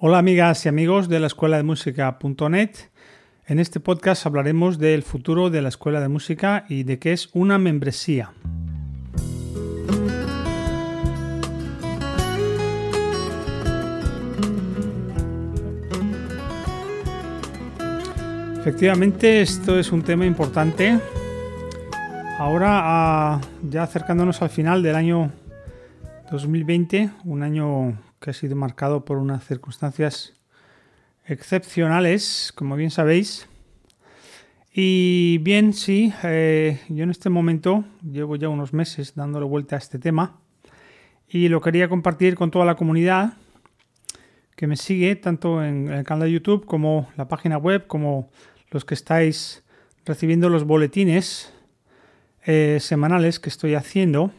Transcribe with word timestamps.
Hola 0.00 0.18
amigas 0.18 0.64
y 0.64 0.68
amigos 0.68 1.08
de 1.08 1.18
la 1.18 1.26
escuela 1.26 1.56
de 1.56 1.64
música.net. 1.64 2.70
En 3.48 3.58
este 3.58 3.80
podcast 3.80 4.26
hablaremos 4.26 4.78
del 4.78 5.02
futuro 5.02 5.50
de 5.50 5.60
la 5.60 5.70
escuela 5.70 6.00
de 6.00 6.06
música 6.06 6.64
y 6.68 6.84
de 6.84 7.00
qué 7.00 7.12
es 7.12 7.30
una 7.32 7.58
membresía. 7.58 8.30
Efectivamente, 18.60 19.40
esto 19.40 19.80
es 19.80 19.90
un 19.90 20.02
tema 20.02 20.24
importante. 20.26 20.96
Ahora, 22.38 22.68
ah, 22.70 23.40
ya 23.68 23.82
acercándonos 23.82 24.42
al 24.42 24.50
final 24.50 24.80
del 24.80 24.94
año 24.94 25.32
2020, 26.30 27.10
un 27.24 27.42
año 27.42 27.98
que 28.20 28.30
ha 28.30 28.32
sido 28.32 28.56
marcado 28.56 29.04
por 29.04 29.18
unas 29.18 29.46
circunstancias 29.46 30.34
excepcionales, 31.26 32.52
como 32.54 32.76
bien 32.76 32.90
sabéis. 32.90 33.48
Y 34.72 35.38
bien, 35.38 35.72
sí, 35.72 36.12
eh, 36.22 36.80
yo 36.88 37.04
en 37.04 37.10
este 37.10 37.30
momento 37.30 37.84
llevo 38.02 38.36
ya 38.36 38.48
unos 38.48 38.72
meses 38.72 39.14
dándole 39.14 39.46
vuelta 39.46 39.76
a 39.76 39.78
este 39.78 39.98
tema 39.98 40.40
y 41.28 41.48
lo 41.48 41.60
quería 41.60 41.88
compartir 41.88 42.34
con 42.34 42.50
toda 42.50 42.64
la 42.64 42.76
comunidad 42.76 43.34
que 44.56 44.66
me 44.66 44.76
sigue, 44.76 45.16
tanto 45.16 45.62
en 45.62 45.88
el 45.88 46.04
canal 46.04 46.26
de 46.26 46.32
YouTube 46.32 46.64
como 46.66 47.08
la 47.16 47.28
página 47.28 47.58
web, 47.58 47.86
como 47.86 48.30
los 48.70 48.84
que 48.84 48.94
estáis 48.94 49.62
recibiendo 50.04 50.48
los 50.48 50.64
boletines 50.64 51.52
eh, 52.44 52.78
semanales 52.80 53.38
que 53.38 53.48
estoy 53.48 53.74
haciendo. 53.74 54.32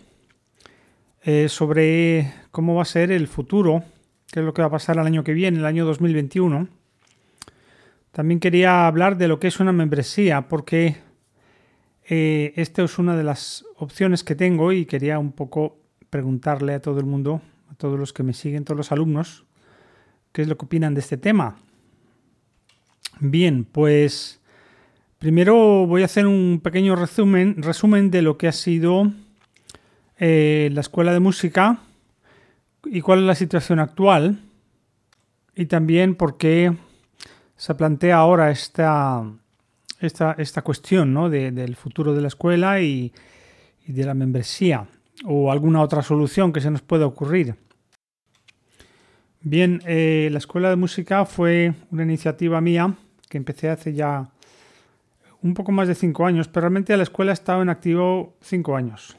Eh, 1.23 1.49
sobre 1.49 2.31
cómo 2.51 2.75
va 2.75 2.83
a 2.83 2.85
ser 2.85 3.11
el 3.11 3.27
futuro, 3.27 3.83
qué 4.31 4.39
es 4.39 4.45
lo 4.45 4.53
que 4.53 4.61
va 4.61 4.67
a 4.67 4.71
pasar 4.71 4.97
el 4.97 5.05
año 5.05 5.23
que 5.23 5.33
viene, 5.33 5.59
el 5.59 5.65
año 5.65 5.85
2021. 5.85 6.67
También 8.11 8.39
quería 8.39 8.87
hablar 8.87 9.17
de 9.17 9.27
lo 9.27 9.39
que 9.39 9.47
es 9.47 9.59
una 9.59 9.71
membresía, 9.71 10.47
porque 10.47 10.97
eh, 12.07 12.53
esta 12.55 12.83
es 12.83 12.97
una 12.97 13.15
de 13.15 13.23
las 13.23 13.65
opciones 13.77 14.23
que 14.23 14.35
tengo 14.35 14.71
y 14.71 14.85
quería 14.85 15.19
un 15.19 15.31
poco 15.31 15.77
preguntarle 16.09 16.73
a 16.73 16.81
todo 16.81 16.99
el 16.99 17.05
mundo, 17.05 17.41
a 17.71 17.75
todos 17.75 17.99
los 17.99 18.13
que 18.13 18.23
me 18.23 18.33
siguen, 18.33 18.65
todos 18.65 18.77
los 18.77 18.91
alumnos, 18.91 19.45
qué 20.31 20.41
es 20.41 20.47
lo 20.47 20.57
que 20.57 20.65
opinan 20.65 20.95
de 20.95 21.01
este 21.01 21.17
tema. 21.17 21.57
Bien, 23.19 23.63
pues 23.63 24.39
primero 25.19 25.85
voy 25.85 26.01
a 26.01 26.05
hacer 26.05 26.25
un 26.25 26.61
pequeño 26.63 26.95
resumen, 26.95 27.61
resumen 27.61 28.09
de 28.09 28.21
lo 28.21 28.37
que 28.37 28.47
ha 28.47 28.53
sido 28.53 29.11
eh, 30.17 30.69
la 30.73 30.81
escuela 30.81 31.13
de 31.13 31.19
música 31.19 31.79
y 32.85 33.01
cuál 33.01 33.19
es 33.19 33.25
la 33.25 33.35
situación 33.35 33.79
actual 33.79 34.39
y 35.55 35.65
también 35.65 36.15
por 36.15 36.37
qué 36.37 36.73
se 37.55 37.75
plantea 37.75 38.17
ahora 38.17 38.51
esta, 38.51 39.23
esta, 39.99 40.35
esta 40.37 40.61
cuestión 40.61 41.13
¿no? 41.13 41.29
del 41.29 41.75
futuro 41.75 42.13
de 42.13 42.21
la 42.21 42.29
escuela 42.29 42.81
y, 42.81 43.13
de 43.85 44.05
la 44.05 44.13
membresía 44.13 44.87
o 45.25 45.51
alguna 45.51 45.81
otra 45.81 46.03
solución 46.03 46.53
que 46.53 46.61
se 46.61 46.69
nos 46.69 46.83
pueda 46.83 47.07
ocurrir. 47.07 47.55
Bien, 49.41 49.81
eh, 49.85 50.29
la 50.31 50.37
escuela 50.37 50.69
de 50.69 50.75
música 50.75 51.25
fue 51.25 51.73
una 51.89 52.03
iniciativa 52.03 52.61
mía 52.61 52.93
que 53.27 53.37
empecé 53.37 53.69
hace 53.69 53.93
ya 53.93 54.29
un 55.41 55.53
poco 55.53 55.71
más 55.71 55.87
de 55.87 55.95
cinco 55.95 56.25
años, 56.25 56.47
pero 56.47 56.61
realmente 56.61 56.95
la 56.95 57.03
escuela 57.03 57.31
ha 57.31 57.33
estado 57.33 57.61
en 57.61 57.69
activo 57.69 58.35
cinco 58.41 58.75
años. 58.75 59.17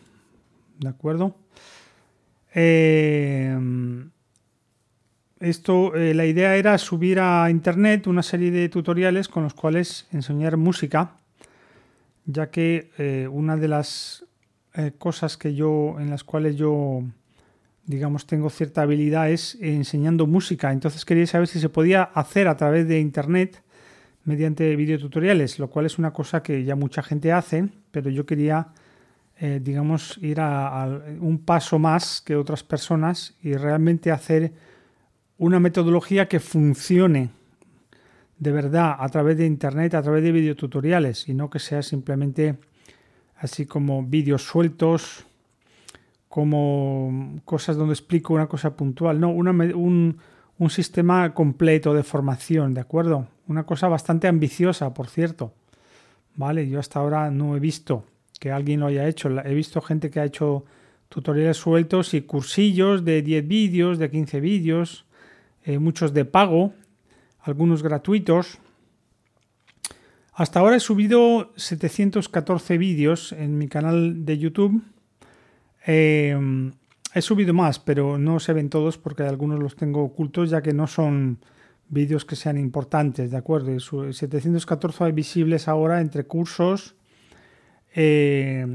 ¿de 0.81 0.89
acuerdo? 0.89 1.37
Eh, 2.55 3.57
esto, 5.39 5.95
eh, 5.95 6.15
la 6.15 6.27
idea 6.27 6.57
era 6.57 6.77
subir 6.79 7.21
a 7.21 7.49
internet 7.51 8.07
una 8.07 8.23
serie 8.23 8.51
de 8.51 8.69
tutoriales 8.69 9.29
con 9.29 9.43
los 9.45 9.55
cuales 9.55 10.07
enseñar 10.13 10.57
música, 10.57 11.17
ya 12.27 12.51
que 12.51 12.91
eh, 12.99 13.29
una 13.31 13.57
de 13.57 13.69
las 13.69 14.25
cosas 14.99 15.37
que 15.37 15.53
yo, 15.55 15.97
en 15.99 16.11
las 16.11 16.23
cuales 16.23 16.55
yo, 16.55 17.03
digamos, 17.87 18.27
tengo 18.27 18.51
cierta 18.51 18.83
habilidad 18.83 19.29
es 19.29 19.59
enseñando 19.61 20.29
música. 20.29 20.73
Entonces 20.73 21.05
quería 21.05 21.27
saber 21.27 21.49
si 21.49 21.59
se 21.59 21.69
podía 21.69 22.05
hacer 22.05 22.47
a 22.47 22.57
través 22.57 22.87
de 22.87 23.01
internet 23.01 23.63
mediante 24.25 24.77
videotutoriales, 24.77 25.59
lo 25.59 25.69
cual 25.69 25.87
es 25.87 25.99
una 25.99 26.13
cosa 26.13 26.45
que 26.45 26.63
ya 26.63 26.77
mucha 26.77 27.03
gente 27.03 27.33
hace, 27.33 27.69
pero 27.91 28.11
yo 28.11 28.25
quería 28.25 28.69
eh, 29.43 29.59
digamos, 29.59 30.19
ir 30.19 30.39
a, 30.39 30.87
un 31.19 31.39
paso 31.39 31.79
más 31.79 32.21
que 32.21 32.37
otras 32.37 32.63
personas 32.63 33.35
y 33.43 33.55
realmente 33.55 34.11
hacer 34.11 34.53
una 35.39 35.59
metodología 35.59 36.29
que 36.29 36.41
funcione 36.41 37.31
de 38.39 38.53
verdad 38.53 38.97
a 38.99 39.09
través 39.09 39.39
de 39.39 39.47
Internet, 39.47 39.95
a 39.95 40.03
través 40.03 40.23
de 40.23 40.33
videotutoriales 40.33 41.27
y 41.27 41.33
no 41.33 41.49
que 41.49 41.59
sea 41.59 41.83
simplemente 41.83 42.59
así 43.39 43.65
como 43.65 44.03
vídeos 44.03 44.45
sueltos, 44.45 45.25
como 46.29 47.41
cosas 47.47 47.79
donde 47.79 47.95
explico 47.95 48.35
una 48.35 48.47
cosa 48.47 48.77
puntual. 48.77 49.19
No, 49.21 49.31
un, 49.31 50.19
un 50.59 50.71
sistema 50.71 51.33
completo 51.33 51.95
de 51.95 52.03
formación, 52.03 52.75
¿de 52.75 52.83
acuerdo? 52.83 53.27
Una 53.49 53.65
cosa 53.65 53.89
bastante 53.89 54.29
ambiciosa, 54.29 54.93
por 54.93 55.07
cierto. 55.07 55.55
Vale, 56.35 56.69
yo 56.69 56.79
hasta 56.79 57.01
ahora 57.01 57.31
no 57.31 57.57
he 57.57 57.61
visto 57.61 58.05
que 58.41 58.51
alguien 58.51 58.81
lo 58.81 58.87
haya 58.87 59.07
hecho. 59.07 59.29
He 59.29 59.55
visto 59.55 59.81
gente 59.81 60.11
que 60.11 60.19
ha 60.19 60.25
hecho 60.25 60.65
tutoriales 61.09 61.59
sueltos 61.59 62.15
y 62.15 62.23
cursillos 62.23 63.05
de 63.05 63.23
10 63.23 63.47
vídeos, 63.47 63.99
de 63.99 64.11
15 64.11 64.41
vídeos, 64.41 65.05
eh, 65.63 65.79
muchos 65.79 66.13
de 66.13 66.25
pago, 66.25 66.73
algunos 67.41 67.85
gratuitos. 67.85 68.59
Hasta 70.33 70.59
ahora 70.59 70.77
he 70.77 70.81
subido 70.81 71.53
714 71.57 72.79
vídeos 72.79 73.33
en 73.33 73.59
mi 73.59 73.69
canal 73.69 74.25
de 74.25 74.39
YouTube. 74.39 74.83
Eh, 75.87 76.73
he 77.15 77.23
subido 77.23 77.53
más, 77.53 77.79
pero 77.79 78.17
no 78.17 78.41
se 78.41 78.55
ven 78.55 78.71
todos 78.71 78.97
porque 78.97 79.25
algunos 79.25 79.59
los 79.59 79.77
tengo 79.77 80.03
ocultos 80.03 80.49
ya 80.51 80.63
que 80.63 80.73
no 80.73 80.87
son 80.87 81.39
vídeos 81.91 82.25
que 82.25 82.37
sean 82.37 82.57
importantes, 82.57 83.31
¿de 83.31 83.37
acuerdo? 83.37 83.79
714 83.79 85.05
hay 85.05 85.13
visibles 85.13 85.69
ahora 85.69 86.01
entre 86.01 86.25
cursos, 86.25 86.95
eh, 87.95 88.67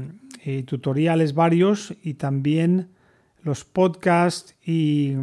eh, 0.44 0.62
tutoriales 0.64 1.34
varios 1.34 1.94
y 2.02 2.14
también 2.14 2.90
los 3.42 3.64
podcasts 3.64 4.54
y, 4.64 5.14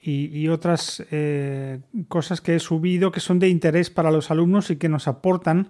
y, 0.00 0.48
otras 0.48 1.04
eh, 1.10 1.80
cosas 2.08 2.40
que 2.40 2.56
he 2.56 2.58
subido 2.58 3.12
que 3.12 3.20
son 3.20 3.38
de 3.38 3.48
interés 3.48 3.90
para 3.90 4.10
los 4.10 4.30
alumnos 4.30 4.70
y 4.70 4.76
que 4.76 4.88
nos 4.88 5.06
aportan 5.06 5.68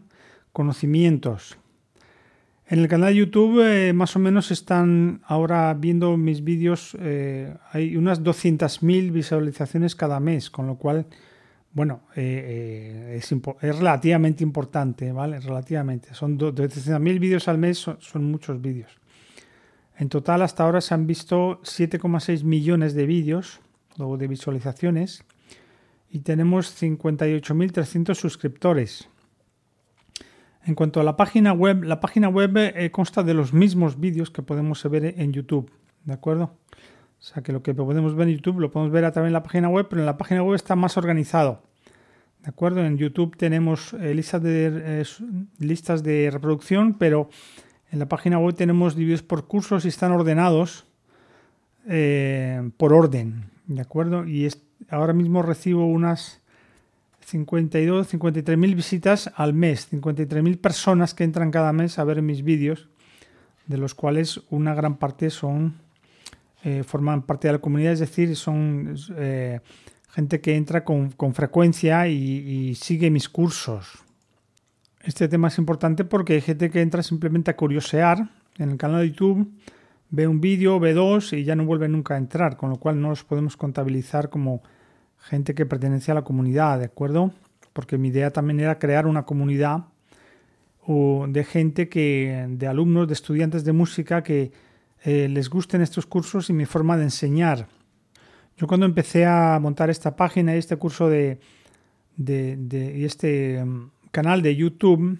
conocimientos. 0.52 1.58
En 2.66 2.78
el 2.78 2.88
canal 2.88 3.12
de 3.12 3.20
YouTube 3.20 3.92
más 3.92 4.14
o 4.14 4.20
menos 4.20 4.50
están 4.50 5.22
ahora 5.26 5.74
viendo 5.74 6.16
mis 6.16 6.44
vídeos, 6.44 6.96
hay 7.72 7.96
unas 7.96 8.22
200.000 8.22 9.10
visualizaciones 9.10 9.96
cada 9.96 10.20
mes, 10.20 10.50
con 10.50 10.68
lo 10.68 10.76
cual 10.76 11.06
bueno, 11.72 12.00
eh, 12.16 13.16
eh, 13.16 13.20
es, 13.20 13.78
relativamente 13.78 14.42
importante, 14.42 15.12
¿vale? 15.12 15.38
Relativamente. 15.38 16.14
Son 16.14 16.38
200.000 16.38 17.20
vídeos 17.20 17.46
al 17.46 17.58
mes, 17.58 17.78
son, 17.78 18.24
muchos 18.24 18.60
vídeos. 18.60 18.98
En 19.96 20.08
total, 20.08 20.42
hasta 20.42 20.64
ahora 20.64 20.80
se 20.80 20.94
han 20.94 21.06
visto 21.06 21.60
7,6 21.62 22.42
millones 22.42 22.94
de 22.94 23.06
vídeos 23.06 23.60
o 23.98 24.16
de 24.16 24.26
visualizaciones 24.26 25.24
y 26.10 26.20
tenemos 26.20 26.82
58.300 26.82 28.14
suscriptores. 28.14 29.08
En 30.64 30.74
cuanto 30.74 31.00
a 31.00 31.04
la 31.04 31.16
página 31.16 31.52
web, 31.52 31.84
la 31.84 32.00
página 32.00 32.28
web 32.28 32.56
eh, 32.56 32.90
consta 32.90 33.22
de 33.22 33.34
los 33.34 33.52
mismos 33.52 34.00
vídeos 34.00 34.30
que 34.30 34.42
podemos 34.42 34.82
ver 34.90 35.14
en 35.18 35.32
YouTube, 35.32 35.70
¿de 36.04 36.14
acuerdo? 36.14 36.56
O 37.20 37.22
sea 37.22 37.42
que 37.42 37.52
lo 37.52 37.62
que 37.62 37.74
podemos 37.74 38.14
ver 38.14 38.28
en 38.28 38.36
YouTube 38.36 38.60
lo 38.60 38.70
podemos 38.70 38.92
ver 38.92 39.04
a 39.04 39.12
través 39.12 39.28
de 39.28 39.34
la 39.34 39.42
página 39.42 39.68
web, 39.68 39.86
pero 39.90 40.00
en 40.00 40.06
la 40.06 40.16
página 40.16 40.42
web 40.42 40.54
está 40.54 40.74
más 40.74 40.96
organizado. 40.96 41.62
¿De 42.42 42.48
acuerdo? 42.48 42.84
En 42.84 42.96
YouTube 42.96 43.36
tenemos 43.36 43.92
eh, 43.92 44.14
listas, 44.14 44.42
de, 44.42 45.04
listas 45.58 46.02
de 46.02 46.30
reproducción, 46.30 46.94
pero 46.94 47.28
en 47.92 47.98
la 47.98 48.08
página 48.08 48.38
web 48.38 48.54
tenemos 48.54 48.96
divididos 48.96 49.22
por 49.22 49.46
cursos 49.46 49.84
y 49.84 49.88
están 49.88 50.12
ordenados 50.12 50.86
eh, 51.86 52.70
por 52.78 52.94
orden. 52.94 53.50
¿De 53.66 53.82
acuerdo? 53.82 54.26
Y 54.26 54.48
ahora 54.88 55.12
mismo 55.12 55.42
recibo 55.42 55.86
unas 55.86 56.40
52, 57.26 58.08
53 58.08 58.56
mil 58.56 58.74
visitas 58.74 59.30
al 59.36 59.52
mes, 59.52 59.88
53 59.88 60.42
mil 60.42 60.58
personas 60.58 61.12
que 61.12 61.24
entran 61.24 61.50
cada 61.50 61.74
mes 61.74 61.98
a 61.98 62.04
ver 62.04 62.22
mis 62.22 62.42
vídeos, 62.42 62.88
de 63.66 63.76
los 63.76 63.94
cuales 63.94 64.40
una 64.48 64.74
gran 64.74 64.96
parte 64.96 65.28
son 65.28 65.76
eh, 66.62 66.82
forman 66.82 67.22
parte 67.22 67.48
de 67.48 67.52
la 67.52 67.58
comunidad, 67.58 67.92
es 67.92 68.00
decir, 68.00 68.36
son 68.36 68.94
eh, 69.16 69.60
gente 70.10 70.40
que 70.40 70.56
entra 70.56 70.84
con, 70.84 71.12
frecuencia 71.32 72.06
y, 72.08 72.74
sigue 72.74 73.10
mis 73.10 73.28
cursos. 73.28 74.04
Este 75.02 75.28
tema 75.28 75.48
es 75.48 75.58
importante 75.58 76.04
porque 76.04 76.34
hay 76.34 76.40
gente 76.42 76.70
que 76.70 76.82
entra 76.82 77.02
simplemente 77.02 77.50
a 77.50 77.56
curiosear 77.56 78.28
en 78.58 78.70
el 78.70 78.76
canal 78.76 79.00
de 79.00 79.08
YouTube, 79.08 79.50
ve 80.10 80.26
un 80.26 80.40
vídeo, 80.40 80.78
ve 80.78 80.92
dos 80.92 81.32
y 81.32 81.44
ya 81.44 81.56
no 81.56 81.64
vuelve 81.64 81.88
nunca 81.88 82.14
a 82.14 82.18
entrar, 82.18 82.56
con 82.56 82.68
lo 82.68 82.76
cual 82.76 83.00
no 83.00 83.08
los 83.08 83.24
podemos 83.24 83.56
contabilizar 83.56 84.28
como 84.28 84.62
gente 85.16 85.54
que 85.54 85.64
pertenece 85.64 86.12
a 86.12 86.14
la 86.14 86.22
comunidad, 86.22 86.78
¿de 86.78 86.86
acuerdo? 86.86 87.32
Porque 87.72 87.96
mi 87.96 88.08
idea 88.08 88.30
también 88.30 88.60
era 88.60 88.78
crear 88.78 89.06
una 89.06 89.22
comunidad 89.24 89.84
de 91.28 91.44
gente 91.44 91.88
que, 91.88 92.46
de 92.48 92.66
alumnos, 92.66 93.06
de 93.06 93.14
estudiantes 93.14 93.64
de 93.64 93.72
música 93.72 94.22
que 94.22 94.50
eh, 95.02 95.28
les 95.28 95.48
gusten 95.48 95.80
estos 95.80 96.06
cursos 96.06 96.50
y 96.50 96.52
mi 96.52 96.66
forma 96.66 96.96
de 96.96 97.04
enseñar. 97.04 97.68
Yo 98.56 98.66
cuando 98.66 98.86
empecé 98.86 99.24
a 99.24 99.58
montar 99.60 99.88
esta 99.88 100.14
página 100.16 100.54
y 100.54 100.58
este 100.58 100.76
curso 100.76 101.08
de, 101.08 101.40
y 102.18 103.04
este 103.04 103.64
mm, 103.64 103.90
canal 104.10 104.42
de 104.42 104.54
YouTube, 104.54 105.18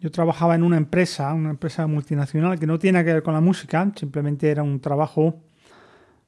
yo 0.00 0.10
trabajaba 0.10 0.54
en 0.54 0.62
una 0.62 0.76
empresa, 0.76 1.32
una 1.32 1.50
empresa 1.50 1.86
multinacional 1.86 2.58
que 2.58 2.66
no 2.66 2.78
tiene 2.78 3.04
que 3.04 3.14
ver 3.14 3.22
con 3.22 3.34
la 3.34 3.40
música, 3.40 3.90
simplemente 3.96 4.50
era 4.50 4.62
un 4.62 4.80
trabajo 4.80 5.40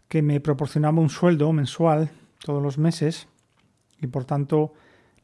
que 0.09 0.23
me 0.23 0.41
proporcionaba 0.41 1.01
un 1.01 1.11
sueldo 1.11 1.53
mensual 1.53 2.11
todos 2.43 2.63
los 2.63 2.79
meses 2.79 3.29
y 4.01 4.07
por 4.07 4.25
tanto 4.25 4.73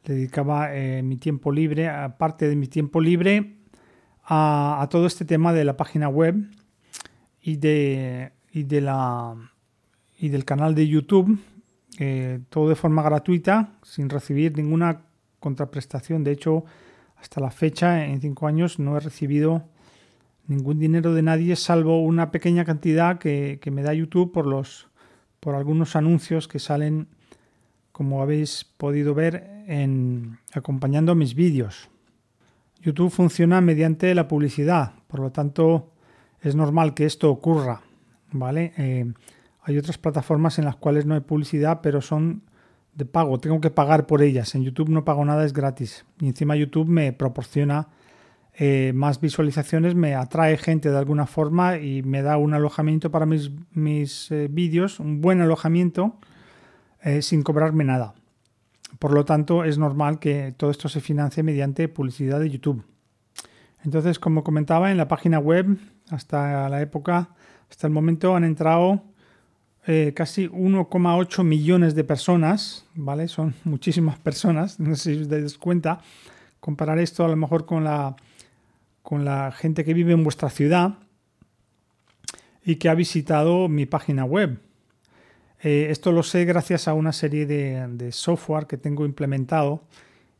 dedicaba 0.05 0.73
eh, 0.75 1.03
mi 1.03 1.17
tiempo 1.17 1.51
libre, 1.51 1.89
aparte 1.89 2.47
de 2.47 2.55
mi 2.55 2.67
tiempo 2.67 3.01
libre, 3.01 3.57
a, 4.23 4.87
todo 4.89 5.07
este 5.07 5.25
tema 5.25 5.53
de 5.53 5.65
la 5.65 5.75
página 5.77 6.09
web 6.09 6.35
y, 7.47 7.55
de, 7.55 8.33
y, 8.51 8.63
de 8.63 8.81
la, 8.81 9.33
y 10.19 10.27
del 10.27 10.43
canal 10.43 10.75
de 10.75 10.85
YouTube, 10.85 11.39
eh, 11.97 12.41
todo 12.49 12.67
de 12.67 12.75
forma 12.75 13.01
gratuita, 13.01 13.77
sin 13.83 14.09
recibir 14.09 14.57
ninguna 14.57 15.05
contraprestación. 15.39 16.25
De 16.25 16.33
hecho, 16.33 16.65
hasta 17.15 17.39
la 17.39 17.49
fecha, 17.49 18.03
en 18.03 18.19
cinco 18.19 18.47
años, 18.47 18.79
no 18.79 18.97
he 18.97 18.99
recibido 18.99 19.63
ningún 20.47 20.77
dinero 20.77 21.13
de 21.13 21.21
nadie, 21.21 21.55
salvo 21.55 22.03
una 22.03 22.31
pequeña 22.31 22.65
cantidad 22.65 23.17
que, 23.17 23.61
me 23.71 23.81
da 23.81 23.93
YouTube 23.93 24.33
por, 24.33 24.45
los, 24.45 24.89
por 25.39 25.55
algunos 25.55 25.95
anuncios 25.95 26.49
que 26.49 26.59
salen, 26.59 27.07
como 27.93 28.21
habéis 28.21 28.65
podido 28.65 29.13
ver, 29.13 29.63
en, 29.67 30.37
acompañando 30.51 31.15
mis 31.15 31.33
vídeos. 31.33 31.89
YouTube 32.81 33.09
funciona 33.09 33.61
mediante 33.61 34.13
la 34.15 34.27
publicidad, 34.27 34.95
por 35.07 35.21
lo 35.21 35.31
tanto, 35.31 35.93
es 36.41 36.55
normal 36.55 36.93
que 36.93 37.05
esto 37.05 37.29
ocurra, 37.29 37.81
¿vale? 38.31 38.73
Eh, 38.77 39.11
hay 39.61 39.77
otras 39.77 39.97
plataformas 39.97 40.59
en 40.59 40.65
las 40.65 40.75
cuales 40.75 41.05
no 41.05 41.15
hay 41.15 41.21
publicidad, 41.21 41.81
pero 41.81 42.01
son 42.01 42.43
de 42.93 43.05
pago, 43.05 43.39
tengo 43.39 43.61
que 43.61 43.69
pagar 43.69 44.07
por 44.07 44.21
ellas. 44.21 44.55
En 44.55 44.63
YouTube 44.63 44.89
no 44.89 45.05
pago 45.05 45.23
nada, 45.25 45.45
es 45.45 45.53
gratis. 45.53 46.05
Y 46.19 46.27
encima 46.27 46.55
YouTube 46.55 46.87
me 46.87 47.13
proporciona 47.13 47.89
eh, 48.53 48.91
más 48.95 49.21
visualizaciones, 49.21 49.93
me 49.93 50.15
atrae 50.15 50.57
gente 50.57 50.89
de 50.89 50.97
alguna 50.97 51.27
forma 51.27 51.77
y 51.77 52.01
me 52.01 52.21
da 52.21 52.37
un 52.37 52.53
alojamiento 52.53 53.11
para 53.11 53.25
mis, 53.25 53.51
mis 53.71 54.31
eh, 54.31 54.47
vídeos, 54.49 54.99
un 54.99 55.21
buen 55.21 55.41
alojamiento, 55.41 56.17
sin 57.21 57.41
cobrarme 57.41 57.85
nada. 57.85 58.15
Por 58.99 59.13
lo 59.13 59.23
tanto, 59.23 59.63
es 59.63 59.77
normal 59.77 60.19
que 60.19 60.53
todo 60.57 60.71
esto 60.71 60.89
se 60.89 60.99
financie 60.99 61.41
mediante 61.41 61.87
publicidad 61.87 62.39
de 62.39 62.49
YouTube. 62.49 62.83
Entonces, 63.83 64.19
como 64.19 64.43
comentaba, 64.43 64.91
en 64.91 64.97
la 64.97 65.07
página 65.07 65.39
web, 65.39 65.77
hasta 66.09 66.69
la 66.69 66.81
época, 66.81 67.29
hasta 67.69 67.87
el 67.87 67.93
momento 67.93 68.35
han 68.35 68.43
entrado 68.43 69.03
eh, 69.89 70.11
casi 70.13 70.49
1,8 70.49 71.43
millones 71.45 71.95
de 71.95 72.03
personas, 72.03 72.85
¿vale? 72.93 73.29
Son 73.29 73.55
muchísimas 73.63 74.19
personas, 74.19 74.79
no 74.81 74.95
sé 74.95 75.15
si 75.15 75.21
os 75.21 75.29
dais 75.29 75.57
cuenta. 75.57 76.01
Comparar 76.59 76.99
esto 76.99 77.23
a 77.23 77.29
lo 77.29 77.37
mejor 77.37 77.65
con 77.65 77.85
la, 77.85 78.17
con 79.01 79.23
la 79.23 79.51
gente 79.53 79.85
que 79.85 79.93
vive 79.93 80.11
en 80.11 80.23
vuestra 80.23 80.49
ciudad 80.49 80.95
y 82.65 82.75
que 82.75 82.89
ha 82.89 82.95
visitado 82.95 83.69
mi 83.69 83.85
página 83.85 84.25
web. 84.25 84.59
Eh, 85.61 85.87
esto 85.89 86.11
lo 86.11 86.21
sé 86.21 86.43
gracias 86.43 86.89
a 86.89 86.93
una 86.93 87.13
serie 87.13 87.45
de, 87.45 87.87
de 87.87 88.11
software 88.11 88.67
que 88.67 88.77
tengo 88.77 89.05
implementado 89.05 89.83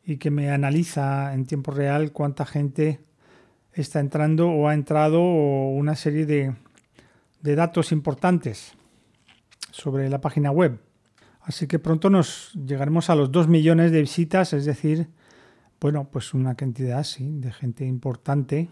y 0.04 0.18
que 0.18 0.30
me 0.30 0.50
analiza 0.50 1.32
en 1.32 1.46
tiempo 1.46 1.70
real 1.70 2.12
cuánta 2.12 2.44
gente 2.44 3.00
está 3.80 4.00
entrando 4.00 4.50
o 4.50 4.68
ha 4.68 4.74
entrado 4.74 5.20
una 5.20 5.94
serie 5.94 6.26
de, 6.26 6.54
datos 7.42 7.92
importantes 7.92 8.74
sobre 9.70 10.08
la 10.10 10.20
página 10.20 10.50
web. 10.50 10.80
Así 11.40 11.66
que 11.66 11.78
pronto 11.78 12.10
nos 12.10 12.52
llegaremos 12.52 13.08
a 13.08 13.14
los 13.14 13.32
2 13.32 13.48
millones 13.48 13.90
de 13.92 14.00
visitas, 14.00 14.52
es 14.52 14.64
decir, 14.64 15.08
bueno, 15.80 16.08
pues 16.10 16.34
una 16.34 16.56
cantidad 16.56 17.02
sí, 17.04 17.38
de 17.40 17.52
gente 17.52 17.86
importante. 17.86 18.68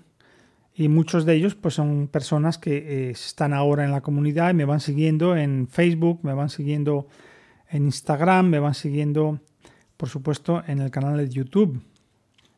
Y 0.74 0.88
muchos 0.88 1.24
de 1.24 1.34
ellos 1.34 1.54
pues 1.54 1.74
son 1.74 2.08
personas 2.08 2.58
que 2.58 2.76
eh, 2.76 3.10
están 3.10 3.54
ahora 3.54 3.84
en 3.84 3.92
la 3.92 4.02
comunidad 4.02 4.50
y 4.50 4.54
me 4.54 4.66
van 4.66 4.80
siguiendo 4.80 5.36
en 5.36 5.68
Facebook, 5.68 6.20
me 6.22 6.34
van 6.34 6.50
siguiendo 6.50 7.06
en 7.70 7.86
Instagram, 7.86 8.48
me 8.48 8.58
van 8.58 8.74
siguiendo, 8.74 9.40
por 9.96 10.10
supuesto, 10.10 10.62
en 10.66 10.80
el 10.80 10.90
canal 10.90 11.16
de 11.16 11.28
YouTube. 11.28 11.82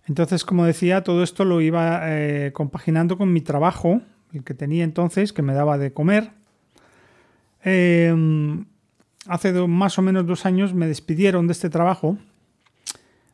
Entonces, 0.08 0.44
como 0.44 0.64
decía, 0.64 1.04
todo 1.04 1.22
esto 1.22 1.44
lo 1.44 1.60
iba 1.60 2.00
eh, 2.04 2.52
compaginando 2.54 3.18
con 3.18 3.32
mi 3.32 3.42
trabajo, 3.42 4.00
el 4.32 4.42
que 4.42 4.54
tenía 4.54 4.84
entonces, 4.84 5.34
que 5.34 5.42
me 5.42 5.52
daba 5.52 5.76
de 5.76 5.92
comer. 5.92 6.30
Em, 7.62 8.64
hace 9.26 9.52
más 9.66 9.98
o 9.98 10.02
menos 10.02 10.26
dos 10.26 10.46
años 10.46 10.72
me 10.72 10.86
despidieron 10.86 11.46
de 11.46 11.52
este 11.52 11.68
trabajo. 11.68 12.16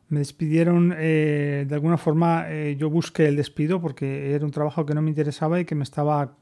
Me 0.09 0.19
despidieron, 0.19 0.93
eh, 0.97 1.65
de 1.67 1.75
alguna 1.75 1.97
forma 1.97 2.45
eh, 2.49 2.75
yo 2.77 2.89
busqué 2.89 3.27
el 3.27 3.37
despido 3.37 3.81
porque 3.81 4.33
era 4.33 4.45
un 4.45 4.51
trabajo 4.51 4.85
que 4.85 4.93
no 4.93 5.01
me 5.01 5.09
interesaba 5.09 5.59
y 5.59 5.65
que 5.65 5.75
me 5.75 5.83
estaba 5.83 6.35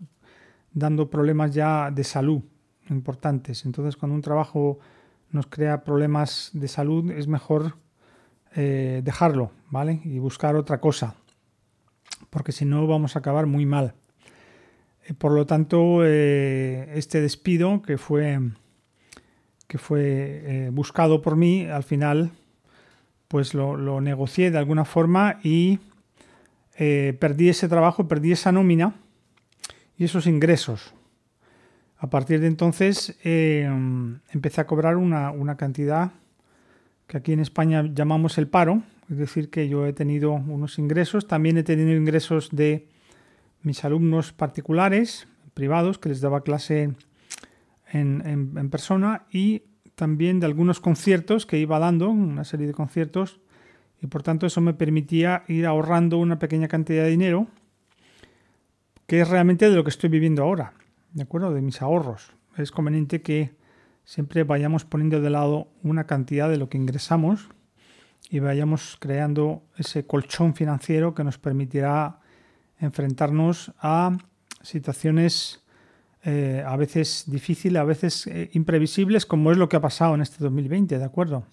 dando 0.73 1.09
problemas 1.11 1.53
ya 1.53 1.91
de 1.91 2.03
salud 2.03 2.41
importantes. 2.89 3.65
Entonces, 3.65 3.95
cuando 3.95 4.15
un 4.15 4.21
trabajo 4.21 4.79
nos 5.29 5.45
crea 5.45 5.83
problemas 5.83 6.49
de 6.53 6.67
salud, 6.67 7.11
es 7.11 7.27
mejor 7.27 7.75
eh, 8.55 9.01
dejarlo, 9.03 9.51
¿vale? 9.71 9.99
Y 10.03 10.19
buscar 10.19 10.55
otra 10.55 10.79
cosa, 10.79 11.15
porque 12.29 12.51
si 12.51 12.65
no 12.65 12.85
vamos 12.85 13.15
a 13.15 13.19
acabar 13.19 13.47
muy 13.47 13.65
mal. 13.65 13.95
Eh, 15.05 15.15
por 15.15 15.31
lo 15.31 15.47
tanto, 15.47 16.05
eh, 16.05 16.91
este 16.93 17.19
despido 17.19 17.81
que 17.81 17.97
fue, 17.97 18.39
que 19.67 19.79
fue 19.79 20.69
buscado 20.71 21.23
por 21.23 21.35
mí, 21.35 21.65
al 21.65 21.83
final, 21.83 22.29
pues 23.27 23.55
lo, 23.55 24.01
negocié 24.01 24.51
de 24.51 24.59
alguna 24.59 24.85
forma 24.85 25.39
y 25.43 25.79
perdí 26.77 27.49
ese 27.49 27.67
trabajo, 27.67 28.07
perdí 28.07 28.33
esa 28.33 28.51
nómina 28.51 28.93
y 29.97 30.03
esos 30.03 30.27
ingresos. 30.27 30.93
A 31.97 32.09
partir 32.09 32.39
de 32.39 32.47
entonces 32.47 33.17
empecé 33.23 34.61
a 34.61 34.67
cobrar 34.67 34.97
una, 34.97 35.31
una 35.31 35.57
cantidad 35.57 36.11
aquí 37.13 37.33
en 37.33 37.39
España 37.39 37.83
llamamos 37.93 38.37
el 38.37 38.47
paro, 38.47 38.83
es 39.09 39.17
decir, 39.17 39.49
que 39.49 39.67
yo 39.67 39.85
he 39.85 39.93
tenido 39.93 40.31
unos 40.33 40.79
ingresos, 40.79 41.27
también 41.27 41.57
he 41.57 41.63
tenido 41.63 41.91
ingresos 41.91 42.49
de 42.51 42.87
mis 43.61 43.83
alumnos 43.85 44.33
particulares, 44.33 45.27
privados, 45.53 45.97
que 45.97 46.09
les 46.09 46.21
daba 46.21 46.41
clase 46.41 46.93
en, 47.91 48.69
persona, 48.71 49.25
y 49.31 49.63
también 49.95 50.39
de 50.39 50.47
algunos 50.47 50.79
conciertos 50.79 51.45
que 51.45 51.59
iba 51.59 51.79
dando, 51.79 52.09
una 52.09 52.43
serie 52.43 52.67
de 52.67 52.73
conciertos, 52.73 53.39
y 54.01 54.07
por 54.07 54.23
tanto 54.23 54.45
eso 54.45 54.61
me 54.61 54.73
permitía 54.73 55.43
ir 55.47 55.65
ahorrando 55.65 56.17
una 56.17 56.39
pequeña 56.39 56.67
cantidad 56.67 57.03
de 57.03 57.11
dinero, 57.11 57.47
que 59.05 59.21
es 59.21 59.29
realmente 59.29 59.69
de 59.69 59.75
lo 59.75 59.83
que 59.83 59.91
estoy 59.91 60.09
viviendo 60.09 60.43
ahora, 60.43 60.73
¿de 61.13 61.23
acuerdo? 61.23 61.53
De 61.53 61.61
mis 61.61 61.81
ahorros. 61.81 62.33
Es 62.57 62.71
conveniente 62.71 63.21
que 63.21 63.51
siempre 64.03 64.43
vayamos 64.43 64.85
poniendo 64.85 65.21
de 65.21 65.29
lado 65.29 65.67
una 65.81 66.05
cantidad 66.05 66.49
de 66.49 66.57
lo 66.57 66.69
que 66.69 66.77
ingresamos 66.77 67.49
y 68.29 68.39
vayamos 68.39 68.97
creando 68.99 69.63
ese 69.77 70.05
colchón 70.05 70.55
financiero 70.55 71.13
que 71.13 71.23
nos 71.23 71.37
permitirá 71.37 72.19
enfrentarnos 72.79 73.71
a 73.79 74.17
situaciones 74.61 75.63
eh, 76.23 76.63
a 76.65 76.77
veces 76.77 77.25
difíciles, 77.27 77.79
a 77.79 77.83
veces 77.83 78.27
eh, 78.27 78.49
imprevisibles, 78.53 79.25
como 79.25 79.51
es 79.51 79.57
lo 79.57 79.67
que 79.67 79.75
ha 79.75 79.81
pasado 79.81 80.15
en 80.15 80.21
este 80.21 80.37
2020, 80.43 80.97
¿de 80.97 81.03
acuerdo? 81.03 81.45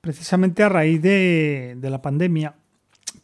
Precisamente 0.00 0.62
a 0.62 0.68
raíz 0.68 1.02
de, 1.02 1.76
la 1.82 2.00
pandemia 2.00 2.54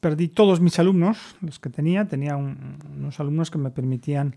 perdí 0.00 0.28
todos 0.28 0.60
mis 0.60 0.78
alumnos, 0.78 1.36
los 1.40 1.58
que 1.58 1.70
tenía, 1.70 2.06
tenía 2.06 2.36
unos 2.36 3.18
alumnos 3.20 3.50
que 3.50 3.58
me 3.58 3.70
permitían 3.70 4.36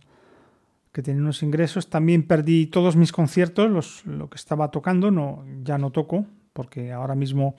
que 0.92 1.04
tenía 1.04 1.22
unos 1.22 1.44
ingresos. 1.44 1.90
También 1.90 2.24
perdí 2.24 2.68
todos 2.68 2.96
mis 2.96 3.12
conciertos, 3.12 3.70
los, 3.70 4.06
lo 4.06 4.30
que 4.30 4.38
estaba 4.38 4.72
tocando, 4.72 5.12
no, 5.12 5.46
ya 5.64 5.78
no 5.78 5.92
toco, 5.92 6.26
porque 6.54 6.92
ahora 6.92 7.16
mismo 7.16 7.56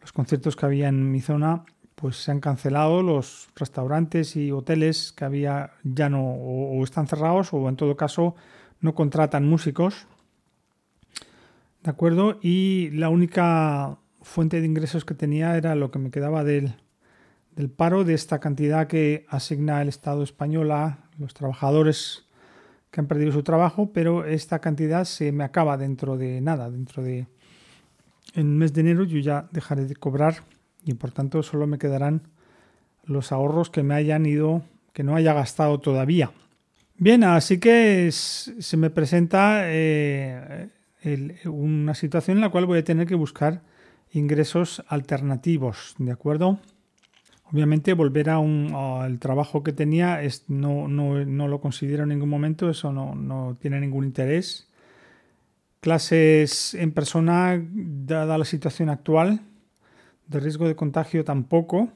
los 0.00 0.12
conciertos 0.12 0.56
que 0.56 0.66
había 0.66 0.88
en 0.88 1.10
mi 1.10 1.20
zona 1.20 1.64
pues 2.00 2.16
se 2.16 2.30
han 2.30 2.40
cancelado, 2.40 3.02
los 3.02 3.50
restaurantes 3.54 4.34
y 4.34 4.50
hoteles 4.52 5.12
que 5.12 5.26
había 5.26 5.72
ya 5.84 6.08
no 6.08 6.22
o, 6.22 6.82
están 6.82 7.06
cerrados 7.06 7.52
o 7.52 7.68
en 7.68 7.76
todo 7.76 7.96
caso 7.96 8.34
no 8.80 8.94
contratan 8.94 9.46
músicos. 9.46 10.06
¿De 11.82 11.90
acuerdo? 11.90 12.38
Y 12.40 12.90
la 12.92 13.10
única 13.10 13.98
fuente 14.22 14.60
de 14.60 14.66
ingresos 14.66 15.04
que 15.04 15.14
tenía 15.14 15.56
era 15.56 15.74
lo 15.74 15.90
que 15.90 15.98
me 15.98 16.10
quedaba 16.10 16.42
del, 16.42 16.74
del 17.54 17.70
paro, 17.70 18.04
de 18.04 18.14
esta 18.14 18.38
cantidad 18.38 18.86
que 18.86 19.26
asigna 19.28 19.82
el 19.82 19.88
Estado 19.88 20.22
español 20.22 20.72
a 20.72 21.10
los 21.18 21.34
trabajadores 21.34 22.29
que 22.90 23.00
han 23.00 23.06
perdido 23.06 23.32
su 23.32 23.42
trabajo, 23.42 23.90
pero 23.92 24.24
esta 24.24 24.58
cantidad 24.58 25.04
se 25.04 25.32
me 25.32 25.44
acaba 25.44 25.76
dentro 25.76 26.16
de 26.16 26.40
nada, 26.40 26.70
dentro 26.70 27.02
de... 27.02 27.26
En 28.34 28.46
el 28.46 28.46
mes 28.46 28.72
de 28.72 28.80
enero 28.82 29.04
yo 29.04 29.18
ya 29.18 29.48
dejaré 29.52 29.86
de 29.86 29.96
cobrar 29.96 30.36
y 30.84 30.94
por 30.94 31.10
tanto 31.10 31.42
solo 31.42 31.66
me 31.66 31.78
quedarán 31.78 32.22
los 33.04 33.32
ahorros 33.32 33.70
que 33.70 33.82
me 33.82 33.94
hayan 33.94 34.26
ido, 34.26 34.62
que 34.92 35.02
no 35.02 35.16
haya 35.16 35.32
gastado 35.32 35.80
todavía. 35.80 36.30
Bien, 36.96 37.24
así 37.24 37.58
que 37.58 38.10
se 38.12 38.76
me 38.76 38.90
presenta 38.90 39.62
eh, 39.64 40.68
una 41.46 41.94
situación 41.94 42.36
en 42.36 42.42
la 42.42 42.50
cual 42.50 42.66
voy 42.66 42.78
a 42.78 42.84
tener 42.84 43.06
que 43.06 43.14
buscar 43.14 43.62
ingresos 44.12 44.84
alternativos, 44.88 45.94
¿de 45.98 46.12
acuerdo? 46.12 46.58
Obviamente 47.52 47.94
volver 47.94 48.30
a 48.30 48.38
un, 48.38 48.72
al 48.74 49.18
trabajo 49.18 49.64
que 49.64 49.72
tenía 49.72 50.22
es, 50.22 50.44
no, 50.48 50.86
no, 50.86 51.24
no, 51.24 51.48
lo 51.48 51.60
considero 51.60 52.04
en 52.04 52.10
ningún 52.10 52.28
momento, 52.28 52.70
eso 52.70 52.92
no, 52.92 53.14
no, 53.14 53.56
tiene 53.60 53.80
ningún 53.80 54.04
interés. 54.04 54.68
Clases 55.80 56.74
en 56.74 56.92
persona, 56.92 57.60
dada 57.60 58.38
la 58.38 58.44
situación 58.44 58.88
actual, 58.88 59.40
de 60.28 60.38
riesgo 60.38 60.68
de 60.68 60.76
contagio 60.76 61.24
tampoco. 61.24 61.88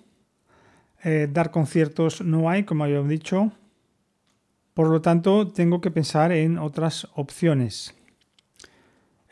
Eh, 1.05 1.29
dar 1.31 1.51
conciertos 1.51 2.21
no 2.23 2.51
hay, 2.51 2.65
como 2.65 2.85
había 2.85 3.03
dicho. 3.03 3.53
Por 4.73 4.89
lo 4.89 5.03
tanto, 5.03 5.47
tengo 5.49 5.81
que 5.81 5.93
pensar 5.93 6.33
en 6.33 6.59
otras 6.59 7.07
opciones. 7.15 7.95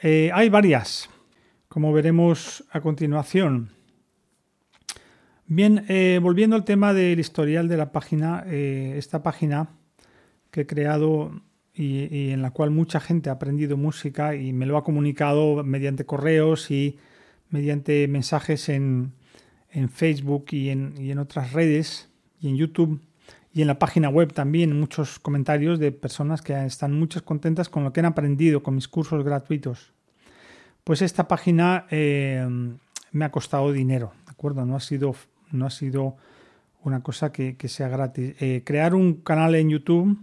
Eh, 0.03 0.31
hay 0.33 0.49
varias, 0.51 1.11
como 1.69 1.93
veremos 1.93 2.65
a 2.71 2.81
continuación. 2.81 3.71
Bien, 5.55 5.85
eh, 5.89 6.19
volviendo 6.23 6.57
al 6.57 6.65
tema 6.65 6.95
del 6.95 7.21
historial 7.21 7.69
de 7.69 7.77
la 7.77 7.93
página, 7.93 8.43
eh, 8.47 8.95
esta 8.97 9.23
página 9.23 9.69
que 10.51 10.63
he 10.63 10.67
creado 10.67 11.43
y, 11.75 12.31
en 12.31 12.41
la 12.41 12.53
cual 12.53 12.71
mucha 12.71 13.01
gente 13.01 13.29
ha 13.29 13.35
aprendido 13.35 13.77
música 13.77 14.35
y 14.35 14.55
me 14.55 14.65
lo 14.65 14.79
ha 14.79 14.83
comunicado 14.83 15.63
mediante 15.63 16.07
correos 16.07 16.71
y 16.71 16.99
mediante 17.51 18.09
mensajes 18.09 18.71
en, 18.71 19.13
Facebook 19.91 20.47
y 20.53 20.71
en, 20.71 20.95
y 20.99 21.11
en, 21.11 21.19
otras 21.19 21.53
redes 21.53 22.09
y 22.41 22.49
en 22.49 22.57
YouTube 22.57 23.03
y 23.53 23.61
en 23.61 23.67
la 23.67 23.79
página 23.79 24.09
web 24.09 24.33
también 24.33 24.81
muchos 24.81 25.19
comentarios 25.19 25.79
de 25.79 25.93
personas 25.93 26.41
que 26.41 26.55
están 26.65 26.99
muchas 26.99 27.21
contentas 27.21 27.69
con 27.69 27.85
lo 27.85 27.93
que 27.93 28.01
han 28.01 28.07
aprendido 28.07 28.63
con 28.63 28.75
mis 28.75 28.89
cursos 28.89 29.23
gratuitos. 29.23 29.93
Pues 30.83 31.03
esta 31.03 31.29
página 31.29 31.85
eh, 31.91 32.43
me 33.11 33.27
ha 33.27 33.31
costado 33.31 33.71
dinero, 33.71 34.15
¿de 34.25 34.31
acuerdo? 34.31 34.65
No 34.65 34.77
ha 34.77 34.81
sido 34.81 35.15
no 35.53 35.67
ha 35.67 35.71
sido 35.71 36.17
una 36.83 37.03
cosa 37.03 37.33
que, 37.33 37.57
sea 37.69 37.89
gratis. 37.89 38.35
Eh, 38.41 38.63
crear 38.65 38.95
un 38.95 39.15
canal 39.15 39.55
en 39.55 39.71
YouTube 39.71 40.19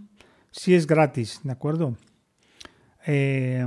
sí 0.50 0.74
es 0.74 0.86
gratis, 0.86 1.40
¿de 1.42 1.52
acuerdo? 1.52 1.96
Eh, 3.06 3.66